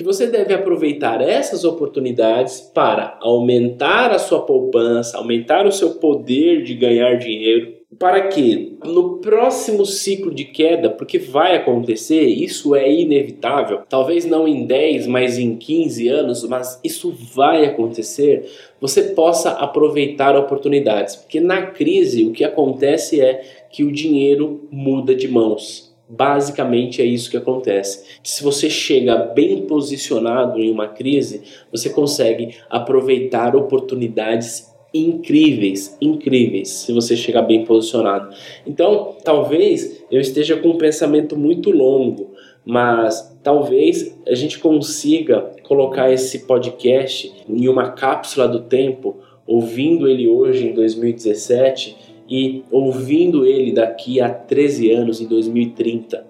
que 0.00 0.04
você 0.04 0.26
deve 0.26 0.54
aproveitar 0.54 1.20
essas 1.20 1.62
oportunidades 1.62 2.58
para 2.72 3.18
aumentar 3.20 4.10
a 4.10 4.18
sua 4.18 4.40
poupança, 4.40 5.18
aumentar 5.18 5.66
o 5.66 5.72
seu 5.72 5.90
poder 5.96 6.62
de 6.62 6.72
ganhar 6.72 7.18
dinheiro, 7.18 7.74
para 7.98 8.28
que 8.28 8.78
no 8.82 9.18
próximo 9.18 9.84
ciclo 9.84 10.32
de 10.32 10.46
queda, 10.46 10.88
porque 10.88 11.18
vai 11.18 11.54
acontecer, 11.54 12.22
isso 12.22 12.74
é 12.74 12.90
inevitável, 12.90 13.82
talvez 13.90 14.24
não 14.24 14.48
em 14.48 14.64
10, 14.64 15.06
mas 15.06 15.36
em 15.36 15.54
15 15.54 16.08
anos, 16.08 16.48
mas 16.48 16.80
isso 16.82 17.14
vai 17.34 17.66
acontecer, 17.66 18.50
você 18.80 19.02
possa 19.02 19.50
aproveitar 19.50 20.34
oportunidades, 20.34 21.14
porque 21.14 21.40
na 21.40 21.66
crise 21.66 22.24
o 22.24 22.32
que 22.32 22.42
acontece 22.42 23.20
é 23.20 23.42
que 23.70 23.84
o 23.84 23.92
dinheiro 23.92 24.66
muda 24.70 25.14
de 25.14 25.28
mãos. 25.28 25.89
Basicamente 26.12 27.00
é 27.00 27.04
isso 27.04 27.30
que 27.30 27.36
acontece. 27.36 28.18
Se 28.24 28.42
você 28.42 28.68
chega 28.68 29.16
bem 29.16 29.62
posicionado 29.62 30.58
em 30.58 30.68
uma 30.68 30.88
crise, 30.88 31.42
você 31.70 31.88
consegue 31.88 32.56
aproveitar 32.68 33.54
oportunidades 33.54 34.68
incríveis, 34.92 35.96
incríveis, 36.00 36.68
se 36.68 36.92
você 36.92 37.16
chegar 37.16 37.42
bem 37.42 37.64
posicionado. 37.64 38.34
Então, 38.66 39.14
talvez 39.22 40.04
eu 40.10 40.20
esteja 40.20 40.56
com 40.56 40.70
um 40.70 40.78
pensamento 40.78 41.36
muito 41.36 41.70
longo, 41.70 42.32
mas 42.64 43.38
talvez 43.40 44.20
a 44.26 44.34
gente 44.34 44.58
consiga 44.58 45.52
colocar 45.62 46.10
esse 46.12 46.40
podcast 46.40 47.32
em 47.48 47.68
uma 47.68 47.90
cápsula 47.92 48.48
do 48.48 48.62
tempo, 48.62 49.18
ouvindo 49.46 50.08
ele 50.08 50.26
hoje 50.26 50.66
em 50.66 50.74
2017 50.74 52.09
e 52.30 52.62
ouvindo 52.70 53.44
ele 53.44 53.72
daqui 53.72 54.20
a 54.20 54.28
13 54.28 54.90
anos, 54.92 55.20
em 55.20 55.26
2030, 55.26 56.24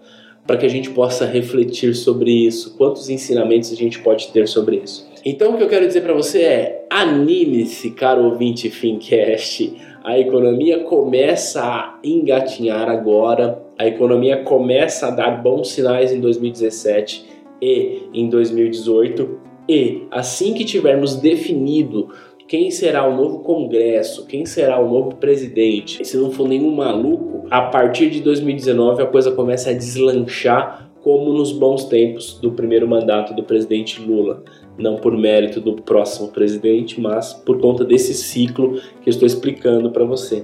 para 0.46 0.56
que 0.56 0.64
a 0.64 0.70
gente 0.70 0.90
possa 0.90 1.26
refletir 1.26 1.94
sobre 1.94 2.32
isso, 2.32 2.76
quantos 2.76 3.10
ensinamentos 3.10 3.70
a 3.70 3.76
gente 3.76 4.00
pode 4.00 4.28
ter 4.28 4.48
sobre 4.48 4.80
isso. 4.82 5.08
Então, 5.24 5.52
o 5.52 5.58
que 5.58 5.62
eu 5.62 5.68
quero 5.68 5.86
dizer 5.86 6.00
para 6.00 6.14
você 6.14 6.42
é: 6.42 6.86
anime-se, 6.88 7.90
caro 7.90 8.24
ouvinte 8.24 8.70
Fincast. 8.70 9.76
A 10.02 10.18
economia 10.18 10.78
começa 10.78 11.62
a 11.62 11.98
engatinhar 12.02 12.88
agora, 12.88 13.62
a 13.78 13.86
economia 13.86 14.42
começa 14.42 15.08
a 15.08 15.10
dar 15.10 15.42
bons 15.42 15.72
sinais 15.72 16.10
em 16.10 16.20
2017 16.20 17.26
e 17.60 18.04
em 18.14 18.30
2018. 18.30 19.38
E 19.68 20.06
assim 20.10 20.54
que 20.54 20.64
tivermos 20.64 21.16
definido 21.16 22.08
quem 22.50 22.68
será 22.68 23.06
o 23.06 23.14
novo 23.14 23.44
Congresso, 23.44 24.26
quem 24.26 24.44
será 24.44 24.80
o 24.80 24.90
novo 24.90 25.14
presidente. 25.14 26.02
E 26.02 26.04
se 26.04 26.16
não 26.16 26.32
for 26.32 26.48
nenhum 26.48 26.74
maluco, 26.74 27.46
a 27.48 27.62
partir 27.62 28.10
de 28.10 28.20
2019 28.20 29.00
a 29.00 29.06
coisa 29.06 29.30
começa 29.30 29.70
a 29.70 29.72
deslanchar 29.72 30.90
como 31.00 31.32
nos 31.32 31.52
bons 31.52 31.84
tempos 31.84 32.40
do 32.40 32.50
primeiro 32.50 32.88
mandato 32.88 33.32
do 33.34 33.44
presidente 33.44 34.02
Lula. 34.02 34.42
Não 34.76 34.96
por 34.96 35.16
mérito 35.16 35.60
do 35.60 35.74
próximo 35.76 36.32
presidente, 36.32 37.00
mas 37.00 37.32
por 37.32 37.60
conta 37.60 37.84
desse 37.84 38.14
ciclo 38.14 38.80
que 39.00 39.08
eu 39.08 39.12
estou 39.12 39.26
explicando 39.26 39.92
para 39.92 40.04
você. 40.04 40.42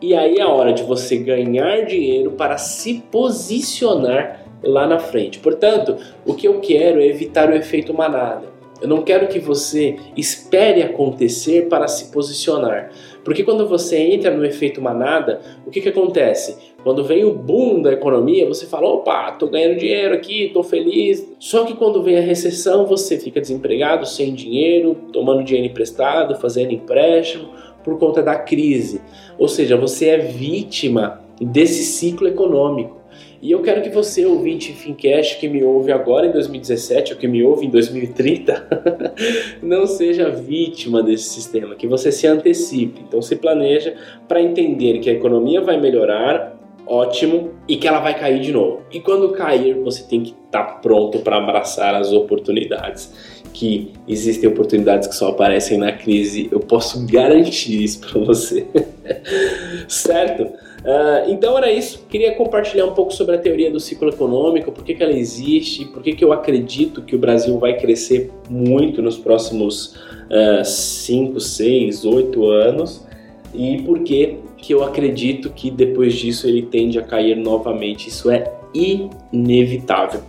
E 0.00 0.14
aí 0.14 0.36
é 0.36 0.42
a 0.42 0.48
hora 0.48 0.72
de 0.72 0.84
você 0.84 1.16
ganhar 1.16 1.84
dinheiro 1.84 2.30
para 2.30 2.58
se 2.58 3.02
posicionar 3.10 4.46
lá 4.62 4.86
na 4.86 5.00
frente. 5.00 5.40
Portanto, 5.40 5.96
o 6.24 6.32
que 6.32 6.46
eu 6.46 6.60
quero 6.60 7.00
é 7.00 7.08
evitar 7.08 7.50
o 7.50 7.56
efeito 7.56 7.92
manada. 7.92 8.59
Eu 8.80 8.88
não 8.88 9.02
quero 9.02 9.28
que 9.28 9.38
você 9.38 9.96
espere 10.16 10.82
acontecer 10.82 11.68
para 11.68 11.86
se 11.86 12.10
posicionar. 12.10 12.90
Porque 13.22 13.44
quando 13.44 13.68
você 13.68 13.98
entra 13.98 14.30
no 14.30 14.44
efeito 14.44 14.80
manada, 14.80 15.40
o 15.66 15.70
que, 15.70 15.80
que 15.80 15.90
acontece? 15.90 16.56
Quando 16.82 17.04
vem 17.04 17.24
o 17.24 17.34
boom 17.34 17.82
da 17.82 17.92
economia, 17.92 18.48
você 18.48 18.66
fala: 18.66 18.88
opa, 18.88 19.32
tô 19.32 19.48
ganhando 19.48 19.78
dinheiro 19.78 20.14
aqui, 20.14 20.50
tô 20.52 20.62
feliz. 20.62 21.26
Só 21.38 21.64
que 21.64 21.74
quando 21.74 22.02
vem 22.02 22.16
a 22.16 22.22
recessão, 22.22 22.86
você 22.86 23.18
fica 23.18 23.40
desempregado, 23.40 24.06
sem 24.06 24.34
dinheiro, 24.34 24.96
tomando 25.12 25.44
dinheiro 25.44 25.70
emprestado, 25.70 26.40
fazendo 26.40 26.72
empréstimo 26.72 27.50
por 27.84 27.98
conta 27.98 28.22
da 28.22 28.36
crise. 28.36 29.00
Ou 29.38 29.48
seja, 29.48 29.76
você 29.76 30.08
é 30.08 30.18
vítima 30.18 31.20
desse 31.40 31.84
ciclo 31.84 32.28
econômico. 32.28 32.99
E 33.42 33.52
eu 33.52 33.62
quero 33.62 33.80
que 33.80 33.88
você, 33.88 34.26
ouvinte 34.26 34.72
Fincast, 34.72 35.38
que 35.38 35.48
me 35.48 35.62
ouve 35.62 35.90
agora 35.90 36.26
em 36.26 36.32
2017 36.32 37.14
ou 37.14 37.18
que 37.18 37.26
me 37.26 37.42
ouve 37.42 37.66
em 37.66 37.70
2030, 37.70 39.14
não 39.62 39.86
seja 39.86 40.28
vítima 40.28 41.02
desse 41.02 41.30
sistema, 41.30 41.74
que 41.74 41.86
você 41.86 42.12
se 42.12 42.26
antecipe. 42.26 43.00
Então 43.06 43.22
se 43.22 43.36
planeja 43.36 43.94
para 44.28 44.42
entender 44.42 44.98
que 44.98 45.08
a 45.08 45.14
economia 45.14 45.62
vai 45.62 45.80
melhorar, 45.80 46.54
ótimo, 46.86 47.52
e 47.66 47.78
que 47.78 47.88
ela 47.88 48.00
vai 48.00 48.18
cair 48.18 48.40
de 48.40 48.52
novo. 48.52 48.82
E 48.92 49.00
quando 49.00 49.30
cair, 49.32 49.74
você 49.74 50.02
tem 50.02 50.22
que 50.22 50.34
estar 50.44 50.62
tá 50.64 50.72
pronto 50.74 51.20
para 51.20 51.38
abraçar 51.38 51.94
as 51.94 52.12
oportunidades. 52.12 53.40
Que 53.54 53.92
existem 54.06 54.50
oportunidades 54.50 55.08
que 55.08 55.14
só 55.14 55.30
aparecem 55.30 55.78
na 55.78 55.92
crise, 55.92 56.48
eu 56.52 56.60
posso 56.60 57.06
garantir 57.06 57.82
isso 57.82 58.00
para 58.00 58.20
você. 58.20 58.66
certo? 59.88 60.46
Uh, 60.80 61.30
então 61.30 61.56
era 61.58 61.70
isso. 61.70 62.06
Queria 62.08 62.34
compartilhar 62.34 62.86
um 62.86 62.94
pouco 62.94 63.12
sobre 63.12 63.36
a 63.36 63.38
teoria 63.38 63.70
do 63.70 63.78
ciclo 63.78 64.08
econômico, 64.08 64.72
por 64.72 64.82
que, 64.82 64.94
que 64.94 65.02
ela 65.02 65.12
existe, 65.12 65.84
por 65.84 66.02
que, 66.02 66.12
que 66.12 66.24
eu 66.24 66.32
acredito 66.32 67.02
que 67.02 67.14
o 67.14 67.18
Brasil 67.18 67.58
vai 67.58 67.76
crescer 67.76 68.30
muito 68.48 69.02
nos 69.02 69.18
próximos 69.18 69.94
5, 70.64 71.40
6, 71.40 72.04
8 72.04 72.46
anos 72.46 73.06
e 73.52 73.82
por 73.82 74.00
que, 74.00 74.36
que 74.56 74.72
eu 74.72 74.84
acredito 74.84 75.50
que 75.50 75.70
depois 75.70 76.14
disso 76.14 76.46
ele 76.46 76.62
tende 76.62 76.98
a 76.98 77.02
cair 77.02 77.36
novamente. 77.36 78.08
Isso 78.08 78.30
é 78.30 78.52
inevitável. 78.72 80.22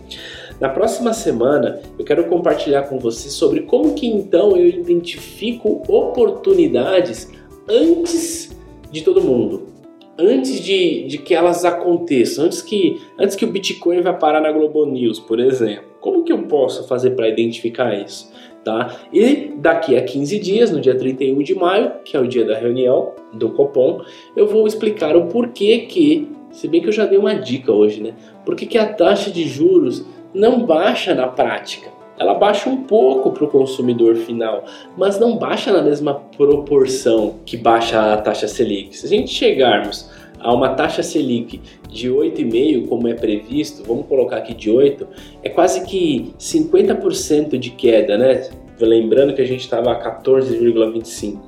Na 0.60 0.68
próxima 0.68 1.12
semana 1.12 1.80
eu 1.98 2.04
quero 2.04 2.24
compartilhar 2.24 2.82
com 2.82 2.98
você 2.98 3.30
sobre 3.30 3.62
como 3.62 3.94
que 3.94 4.06
então 4.06 4.56
eu 4.56 4.66
identifico 4.66 5.82
oportunidades 5.88 7.30
antes 7.68 8.54
de 8.90 9.02
todo 9.02 9.22
mundo 9.22 9.71
antes 10.18 10.60
de, 10.60 11.06
de 11.06 11.18
que 11.18 11.34
elas 11.34 11.64
aconteçam, 11.64 12.44
antes 12.44 12.62
que, 12.62 13.00
antes 13.18 13.36
que 13.36 13.44
o 13.44 13.50
Bitcoin 13.50 14.00
vai 14.00 14.16
parar 14.18 14.40
na 14.40 14.52
Globo 14.52 14.84
News, 14.86 15.18
por 15.18 15.40
exemplo. 15.40 15.84
Como 16.00 16.24
que 16.24 16.32
eu 16.32 16.42
posso 16.42 16.86
fazer 16.86 17.10
para 17.10 17.28
identificar 17.28 17.94
isso? 17.94 18.32
Tá? 18.64 18.96
E 19.12 19.52
daqui 19.56 19.96
a 19.96 20.02
15 20.02 20.38
dias, 20.38 20.70
no 20.70 20.80
dia 20.80 20.94
31 20.94 21.42
de 21.42 21.54
maio, 21.54 21.92
que 22.04 22.16
é 22.16 22.20
o 22.20 22.26
dia 22.26 22.44
da 22.44 22.56
reunião 22.56 23.12
do 23.32 23.50
Copom, 23.50 24.02
eu 24.36 24.46
vou 24.46 24.66
explicar 24.66 25.16
o 25.16 25.26
porquê 25.26 25.78
que, 25.78 26.28
se 26.50 26.68
bem 26.68 26.80
que 26.80 26.88
eu 26.88 26.92
já 26.92 27.06
dei 27.06 27.18
uma 27.18 27.34
dica 27.34 27.72
hoje, 27.72 28.00
né? 28.00 28.14
Por 28.44 28.54
que 28.54 28.78
a 28.78 28.92
taxa 28.92 29.30
de 29.30 29.48
juros 29.48 30.04
não 30.32 30.64
baixa 30.64 31.14
na 31.14 31.26
prática? 31.26 32.01
Ela 32.22 32.34
baixa 32.34 32.70
um 32.70 32.84
pouco 32.84 33.32
para 33.32 33.44
o 33.44 33.48
consumidor 33.48 34.14
final, 34.14 34.64
mas 34.96 35.18
não 35.18 35.36
baixa 35.36 35.72
na 35.72 35.82
mesma 35.82 36.14
proporção 36.14 37.34
que 37.44 37.56
baixa 37.56 38.12
a 38.12 38.16
taxa 38.16 38.46
Selic. 38.46 38.96
Se 38.96 39.06
a 39.06 39.08
gente 39.08 39.32
chegarmos 39.32 40.08
a 40.38 40.54
uma 40.54 40.70
taxa 40.70 41.02
Selic 41.02 41.60
de 41.90 42.08
8,5, 42.08 42.88
como 42.88 43.08
é 43.08 43.14
previsto, 43.14 43.82
vamos 43.84 44.06
colocar 44.06 44.36
aqui 44.36 44.54
de 44.54 44.70
8, 44.70 45.06
é 45.42 45.48
quase 45.48 45.84
que 45.84 46.32
50% 46.38 47.58
de 47.58 47.70
queda, 47.70 48.16
né? 48.16 48.48
Lembrando 48.80 49.34
que 49.34 49.42
a 49.42 49.46
gente 49.46 49.60
estava 49.60 49.92
a 49.92 50.22
14,25. 50.22 51.40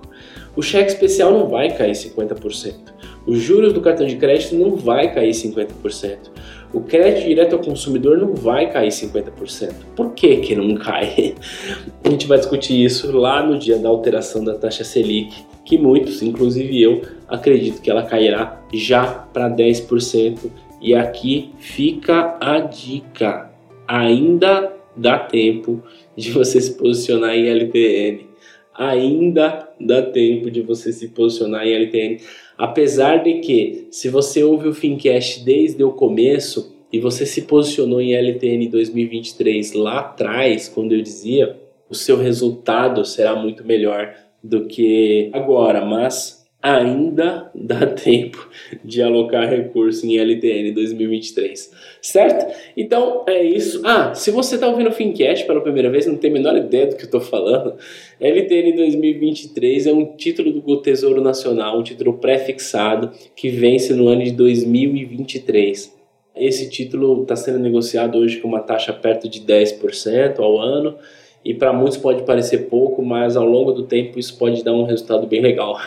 O 0.57 0.63
cheque 0.63 0.91
especial 0.91 1.33
não 1.33 1.49
vai 1.49 1.71
cair 1.71 1.93
50%. 1.93 2.94
Os 3.27 3.39
juros 3.39 3.73
do 3.73 3.81
cartão 3.81 4.07
de 4.07 4.17
crédito 4.17 4.55
não 4.55 4.77
vai 4.77 5.13
cair 5.13 5.31
50%. 5.31 6.31
O 6.73 6.81
crédito 6.81 7.27
direto 7.27 7.55
ao 7.55 7.63
consumidor 7.63 8.19
não 8.19 8.35
vai 8.35 8.71
cair 8.71 8.89
50%. 8.89 9.73
Por 9.95 10.13
que 10.13 10.39
que 10.39 10.55
não 10.55 10.75
cai? 10.75 11.35
A 12.05 12.11
gente 12.11 12.27
vai 12.27 12.39
discutir 12.39 12.85
isso 12.85 13.11
lá 13.13 13.47
no 13.47 13.59
dia 13.59 13.79
da 13.79 13.89
alteração 13.89 14.45
da 14.45 14.55
taxa 14.55 14.85
Selic, 14.85 15.33
que 15.65 15.79
muitos, 15.79 16.21
inclusive 16.21 16.83
eu, 16.83 17.03
acredito 17.29 17.81
que 17.81 17.91
ela 17.91 18.03
cairá 18.03 18.61
já 18.73 19.07
para 19.07 19.49
10%. 19.49 20.51
E 20.83 20.95
aqui 20.95 21.53
fica 21.59 22.37
a 22.41 22.59
dica. 22.59 23.51
Ainda 23.87 24.73
dá 24.97 25.19
tempo 25.19 25.83
de 26.17 26.31
você 26.31 26.61
se 26.61 26.75
posicionar 26.75 27.35
em 27.35 27.47
LTN. 27.49 28.27
Ainda 28.75 29.69
dá 29.81 30.03
tempo 30.03 30.51
de 30.51 30.61
você 30.61 30.93
se 30.93 31.09
posicionar 31.09 31.67
em 31.67 31.73
LTN. 31.73 32.21
Apesar 32.57 33.23
de 33.23 33.41
que, 33.41 33.89
se 33.91 34.09
você 34.09 34.45
ouve 34.45 34.69
o 34.69 34.75
Fincast 34.75 35.45
desde 35.45 35.83
o 35.83 35.93
começo 35.93 36.75
e 36.93 37.01
você 37.01 37.27
se 37.27 37.43
posicionou 37.43 38.01
em 38.01 38.15
LTN 38.15 38.69
2023 38.69 39.73
lá 39.73 40.01
atrás, 40.01 40.69
quando 40.69 40.93
eu 40.93 41.03
dizia, 41.03 41.59
o 41.89 41.95
seu 41.95 42.17
resultado 42.17 43.05
será 43.05 43.35
muito 43.35 43.65
melhor 43.65 44.15
do 44.43 44.67
que 44.67 45.31
agora. 45.33 45.85
Mas 45.85 46.44
ainda 46.65 47.51
dá 47.55 47.85
tempo 47.93 48.49
de 48.83 49.03
alocar 49.03 49.47
recurso 49.47 50.07
em 50.07 50.17
LTN 50.17 50.73
2023, 50.73 51.71
certo? 52.01 52.55
Então 52.75 53.23
é 53.29 53.45
isso. 53.45 53.83
Ah, 53.85 54.15
se 54.15 54.31
você 54.31 54.55
está 54.55 54.67
ouvindo 54.67 54.89
o 54.89 54.93
Fincast 54.93 55.47
pela 55.47 55.61
primeira 55.61 55.91
vez, 55.91 56.07
não 56.07 56.17
tem 56.17 56.31
a 56.31 56.33
menor 56.33 56.57
ideia 56.57 56.87
do 56.87 56.97
que 56.97 57.03
eu 57.03 57.07
estou 57.07 57.21
falando, 57.21 57.77
LTN 58.19 58.77
2023 58.77 59.87
é 59.87 59.93
um 59.93 60.17
título 60.17 60.53
do 60.53 60.81
Tesouro 60.81 61.21
Nacional, 61.21 61.79
um 61.79 61.83
título 61.83 62.15
pré-fixado 62.15 63.13
que 63.37 63.51
vence 63.51 63.93
no 63.93 64.09
ano 64.09 64.25
de 64.25 64.33
2023. 64.33 65.93
Esse 66.35 66.71
título 66.71 67.23
está 67.23 67.37
sendo 67.37 67.59
negociado 67.59 68.17
hoje 68.17 68.39
com 68.39 68.49
uma 68.49 68.61
taxa 68.61 68.93
perto 68.93 69.29
de 69.29 69.43
10% 69.43 70.39
ao 70.39 70.59
ano 70.59 70.97
e 71.45 71.53
para 71.53 71.73
muitos 71.73 71.99
pode 71.99 72.23
parecer 72.23 72.71
pouco, 72.71 73.05
mas 73.05 73.37
ao 73.37 73.45
longo 73.45 73.73
do 73.73 73.83
tempo 73.83 74.19
isso 74.19 74.39
pode 74.39 74.65
dar 74.65 74.73
um 74.73 74.85
resultado 74.85 75.27
bem 75.27 75.43
legal. 75.43 75.79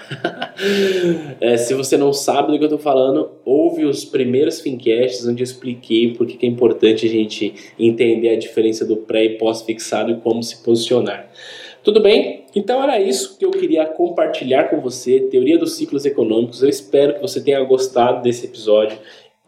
é, 1.42 1.58
se 1.58 1.74
você 1.74 1.98
não 1.98 2.14
sabe 2.14 2.52
do 2.52 2.58
que 2.58 2.64
eu 2.64 2.68
estou 2.68 2.80
falando, 2.80 3.32
ouve 3.44 3.84
os 3.84 4.06
primeiros 4.06 4.62
fincasts 4.62 5.26
onde 5.26 5.42
eu 5.42 5.46
expliquei 5.46 6.14
por 6.14 6.28
que 6.28 6.46
é 6.46 6.50
importante 6.50 7.08
a 7.08 7.10
gente 7.10 7.56
entender 7.80 8.30
a 8.30 8.38
diferença 8.38 8.86
do 8.86 8.98
pré 8.98 9.26
e 9.26 9.30
pós-fixado 9.38 10.12
e 10.12 10.18
como 10.18 10.44
se 10.44 10.64
posicionar. 10.64 11.28
Tudo 11.84 12.02
bem? 12.02 12.46
Então 12.56 12.84
era 12.84 13.00
isso 13.00 13.38
que 13.40 13.46
eu 13.46 13.50
queria 13.50 13.86
compartilhar 13.86 14.66
com 14.66 14.80
você, 14.80 15.22
teoria 15.22 15.58
dos 15.58 15.76
ciclos 15.76 16.06
econômicos. 16.06 16.62
Eu 16.62 16.70
espero 16.70 17.16
que 17.16 17.22
você 17.22 17.42
tenha 17.42 17.64
gostado 17.64 18.22
desse 18.22 18.46
episódio 18.46 19.00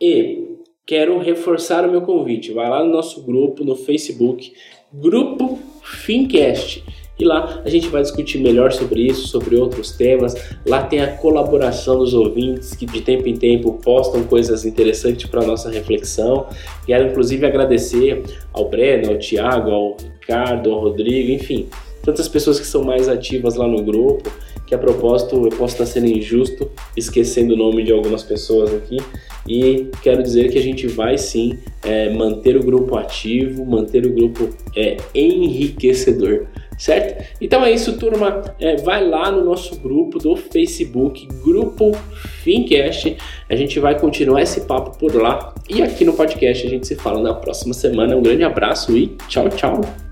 e 0.01 0.55
quero 0.87 1.19
reforçar 1.19 1.87
o 1.87 1.91
meu 1.91 2.01
convite. 2.01 2.51
Vai 2.51 2.67
lá 2.67 2.83
no 2.83 2.91
nosso 2.91 3.21
grupo 3.23 3.63
no 3.63 3.75
Facebook, 3.75 4.53
grupo 4.91 5.59
Fincast. 5.89 6.83
E 7.19 7.25
lá 7.25 7.61
a 7.65 7.69
gente 7.69 7.89
vai 7.89 8.01
discutir 8.01 8.39
melhor 8.39 8.71
sobre 8.71 9.01
isso, 9.01 9.27
sobre 9.27 9.57
outros 9.57 9.91
temas. 9.91 10.35
Lá 10.65 10.83
tem 10.83 11.01
a 11.01 11.17
colaboração 11.17 11.99
dos 11.99 12.13
ouvintes 12.13 12.73
que 12.73 12.85
de 12.85 13.01
tempo 13.01 13.27
em 13.27 13.35
tempo 13.35 13.73
postam 13.83 14.23
coisas 14.23 14.65
interessantes 14.65 15.29
para 15.29 15.45
nossa 15.45 15.69
reflexão. 15.69 16.47
Quero 16.85 17.09
inclusive 17.09 17.45
agradecer 17.45 18.23
ao 18.53 18.69
Breno, 18.69 19.11
ao 19.11 19.17
Tiago, 19.17 19.69
ao 19.69 19.97
Ricardo, 20.21 20.71
ao 20.71 20.79
Rodrigo, 20.79 21.31
enfim, 21.31 21.67
tantas 22.03 22.29
pessoas 22.29 22.57
que 22.57 22.65
são 22.65 22.83
mais 22.83 23.09
ativas 23.09 23.55
lá 23.55 23.67
no 23.67 23.83
grupo. 23.83 24.31
Que 24.69 24.75
a 24.75 24.77
propósito 24.77 25.35
eu 25.45 25.49
posso 25.49 25.73
estar 25.73 25.87
sendo 25.87 26.05
injusto 26.05 26.69
esquecendo 26.95 27.55
o 27.55 27.57
nome 27.57 27.81
de 27.81 27.91
algumas 27.91 28.21
pessoas 28.21 28.71
aqui, 28.71 28.97
e 29.47 29.89
quero 30.03 30.21
dizer 30.21 30.51
que 30.51 30.59
a 30.59 30.61
gente 30.61 30.85
vai 30.85 31.17
sim 31.17 31.57
é, 31.83 32.13
manter 32.13 32.55
o 32.55 32.59
grupo 32.59 32.95
ativo, 32.95 33.65
manter 33.65 34.05
o 34.05 34.13
grupo 34.13 34.47
é, 34.75 34.97
enriquecedor, 35.15 36.45
certo? 36.77 37.25
Então 37.41 37.65
é 37.65 37.71
isso, 37.71 37.97
turma. 37.97 38.43
É, 38.59 38.75
vai 38.75 39.03
lá 39.03 39.31
no 39.31 39.43
nosso 39.43 39.75
grupo 39.79 40.19
do 40.19 40.35
Facebook, 40.35 41.27
Grupo 41.43 41.97
Fincast. 42.43 43.17
A 43.49 43.55
gente 43.55 43.79
vai 43.79 43.99
continuar 43.99 44.43
esse 44.43 44.61
papo 44.61 44.99
por 44.99 45.15
lá. 45.15 45.51
E 45.67 45.81
aqui 45.81 46.05
no 46.05 46.13
podcast 46.13 46.67
a 46.67 46.69
gente 46.69 46.85
se 46.85 46.95
fala 46.95 47.19
na 47.19 47.33
próxima 47.33 47.73
semana. 47.73 48.15
Um 48.15 48.21
grande 48.21 48.43
abraço 48.43 48.95
e 48.95 49.07
tchau, 49.27 49.49
tchau. 49.49 50.08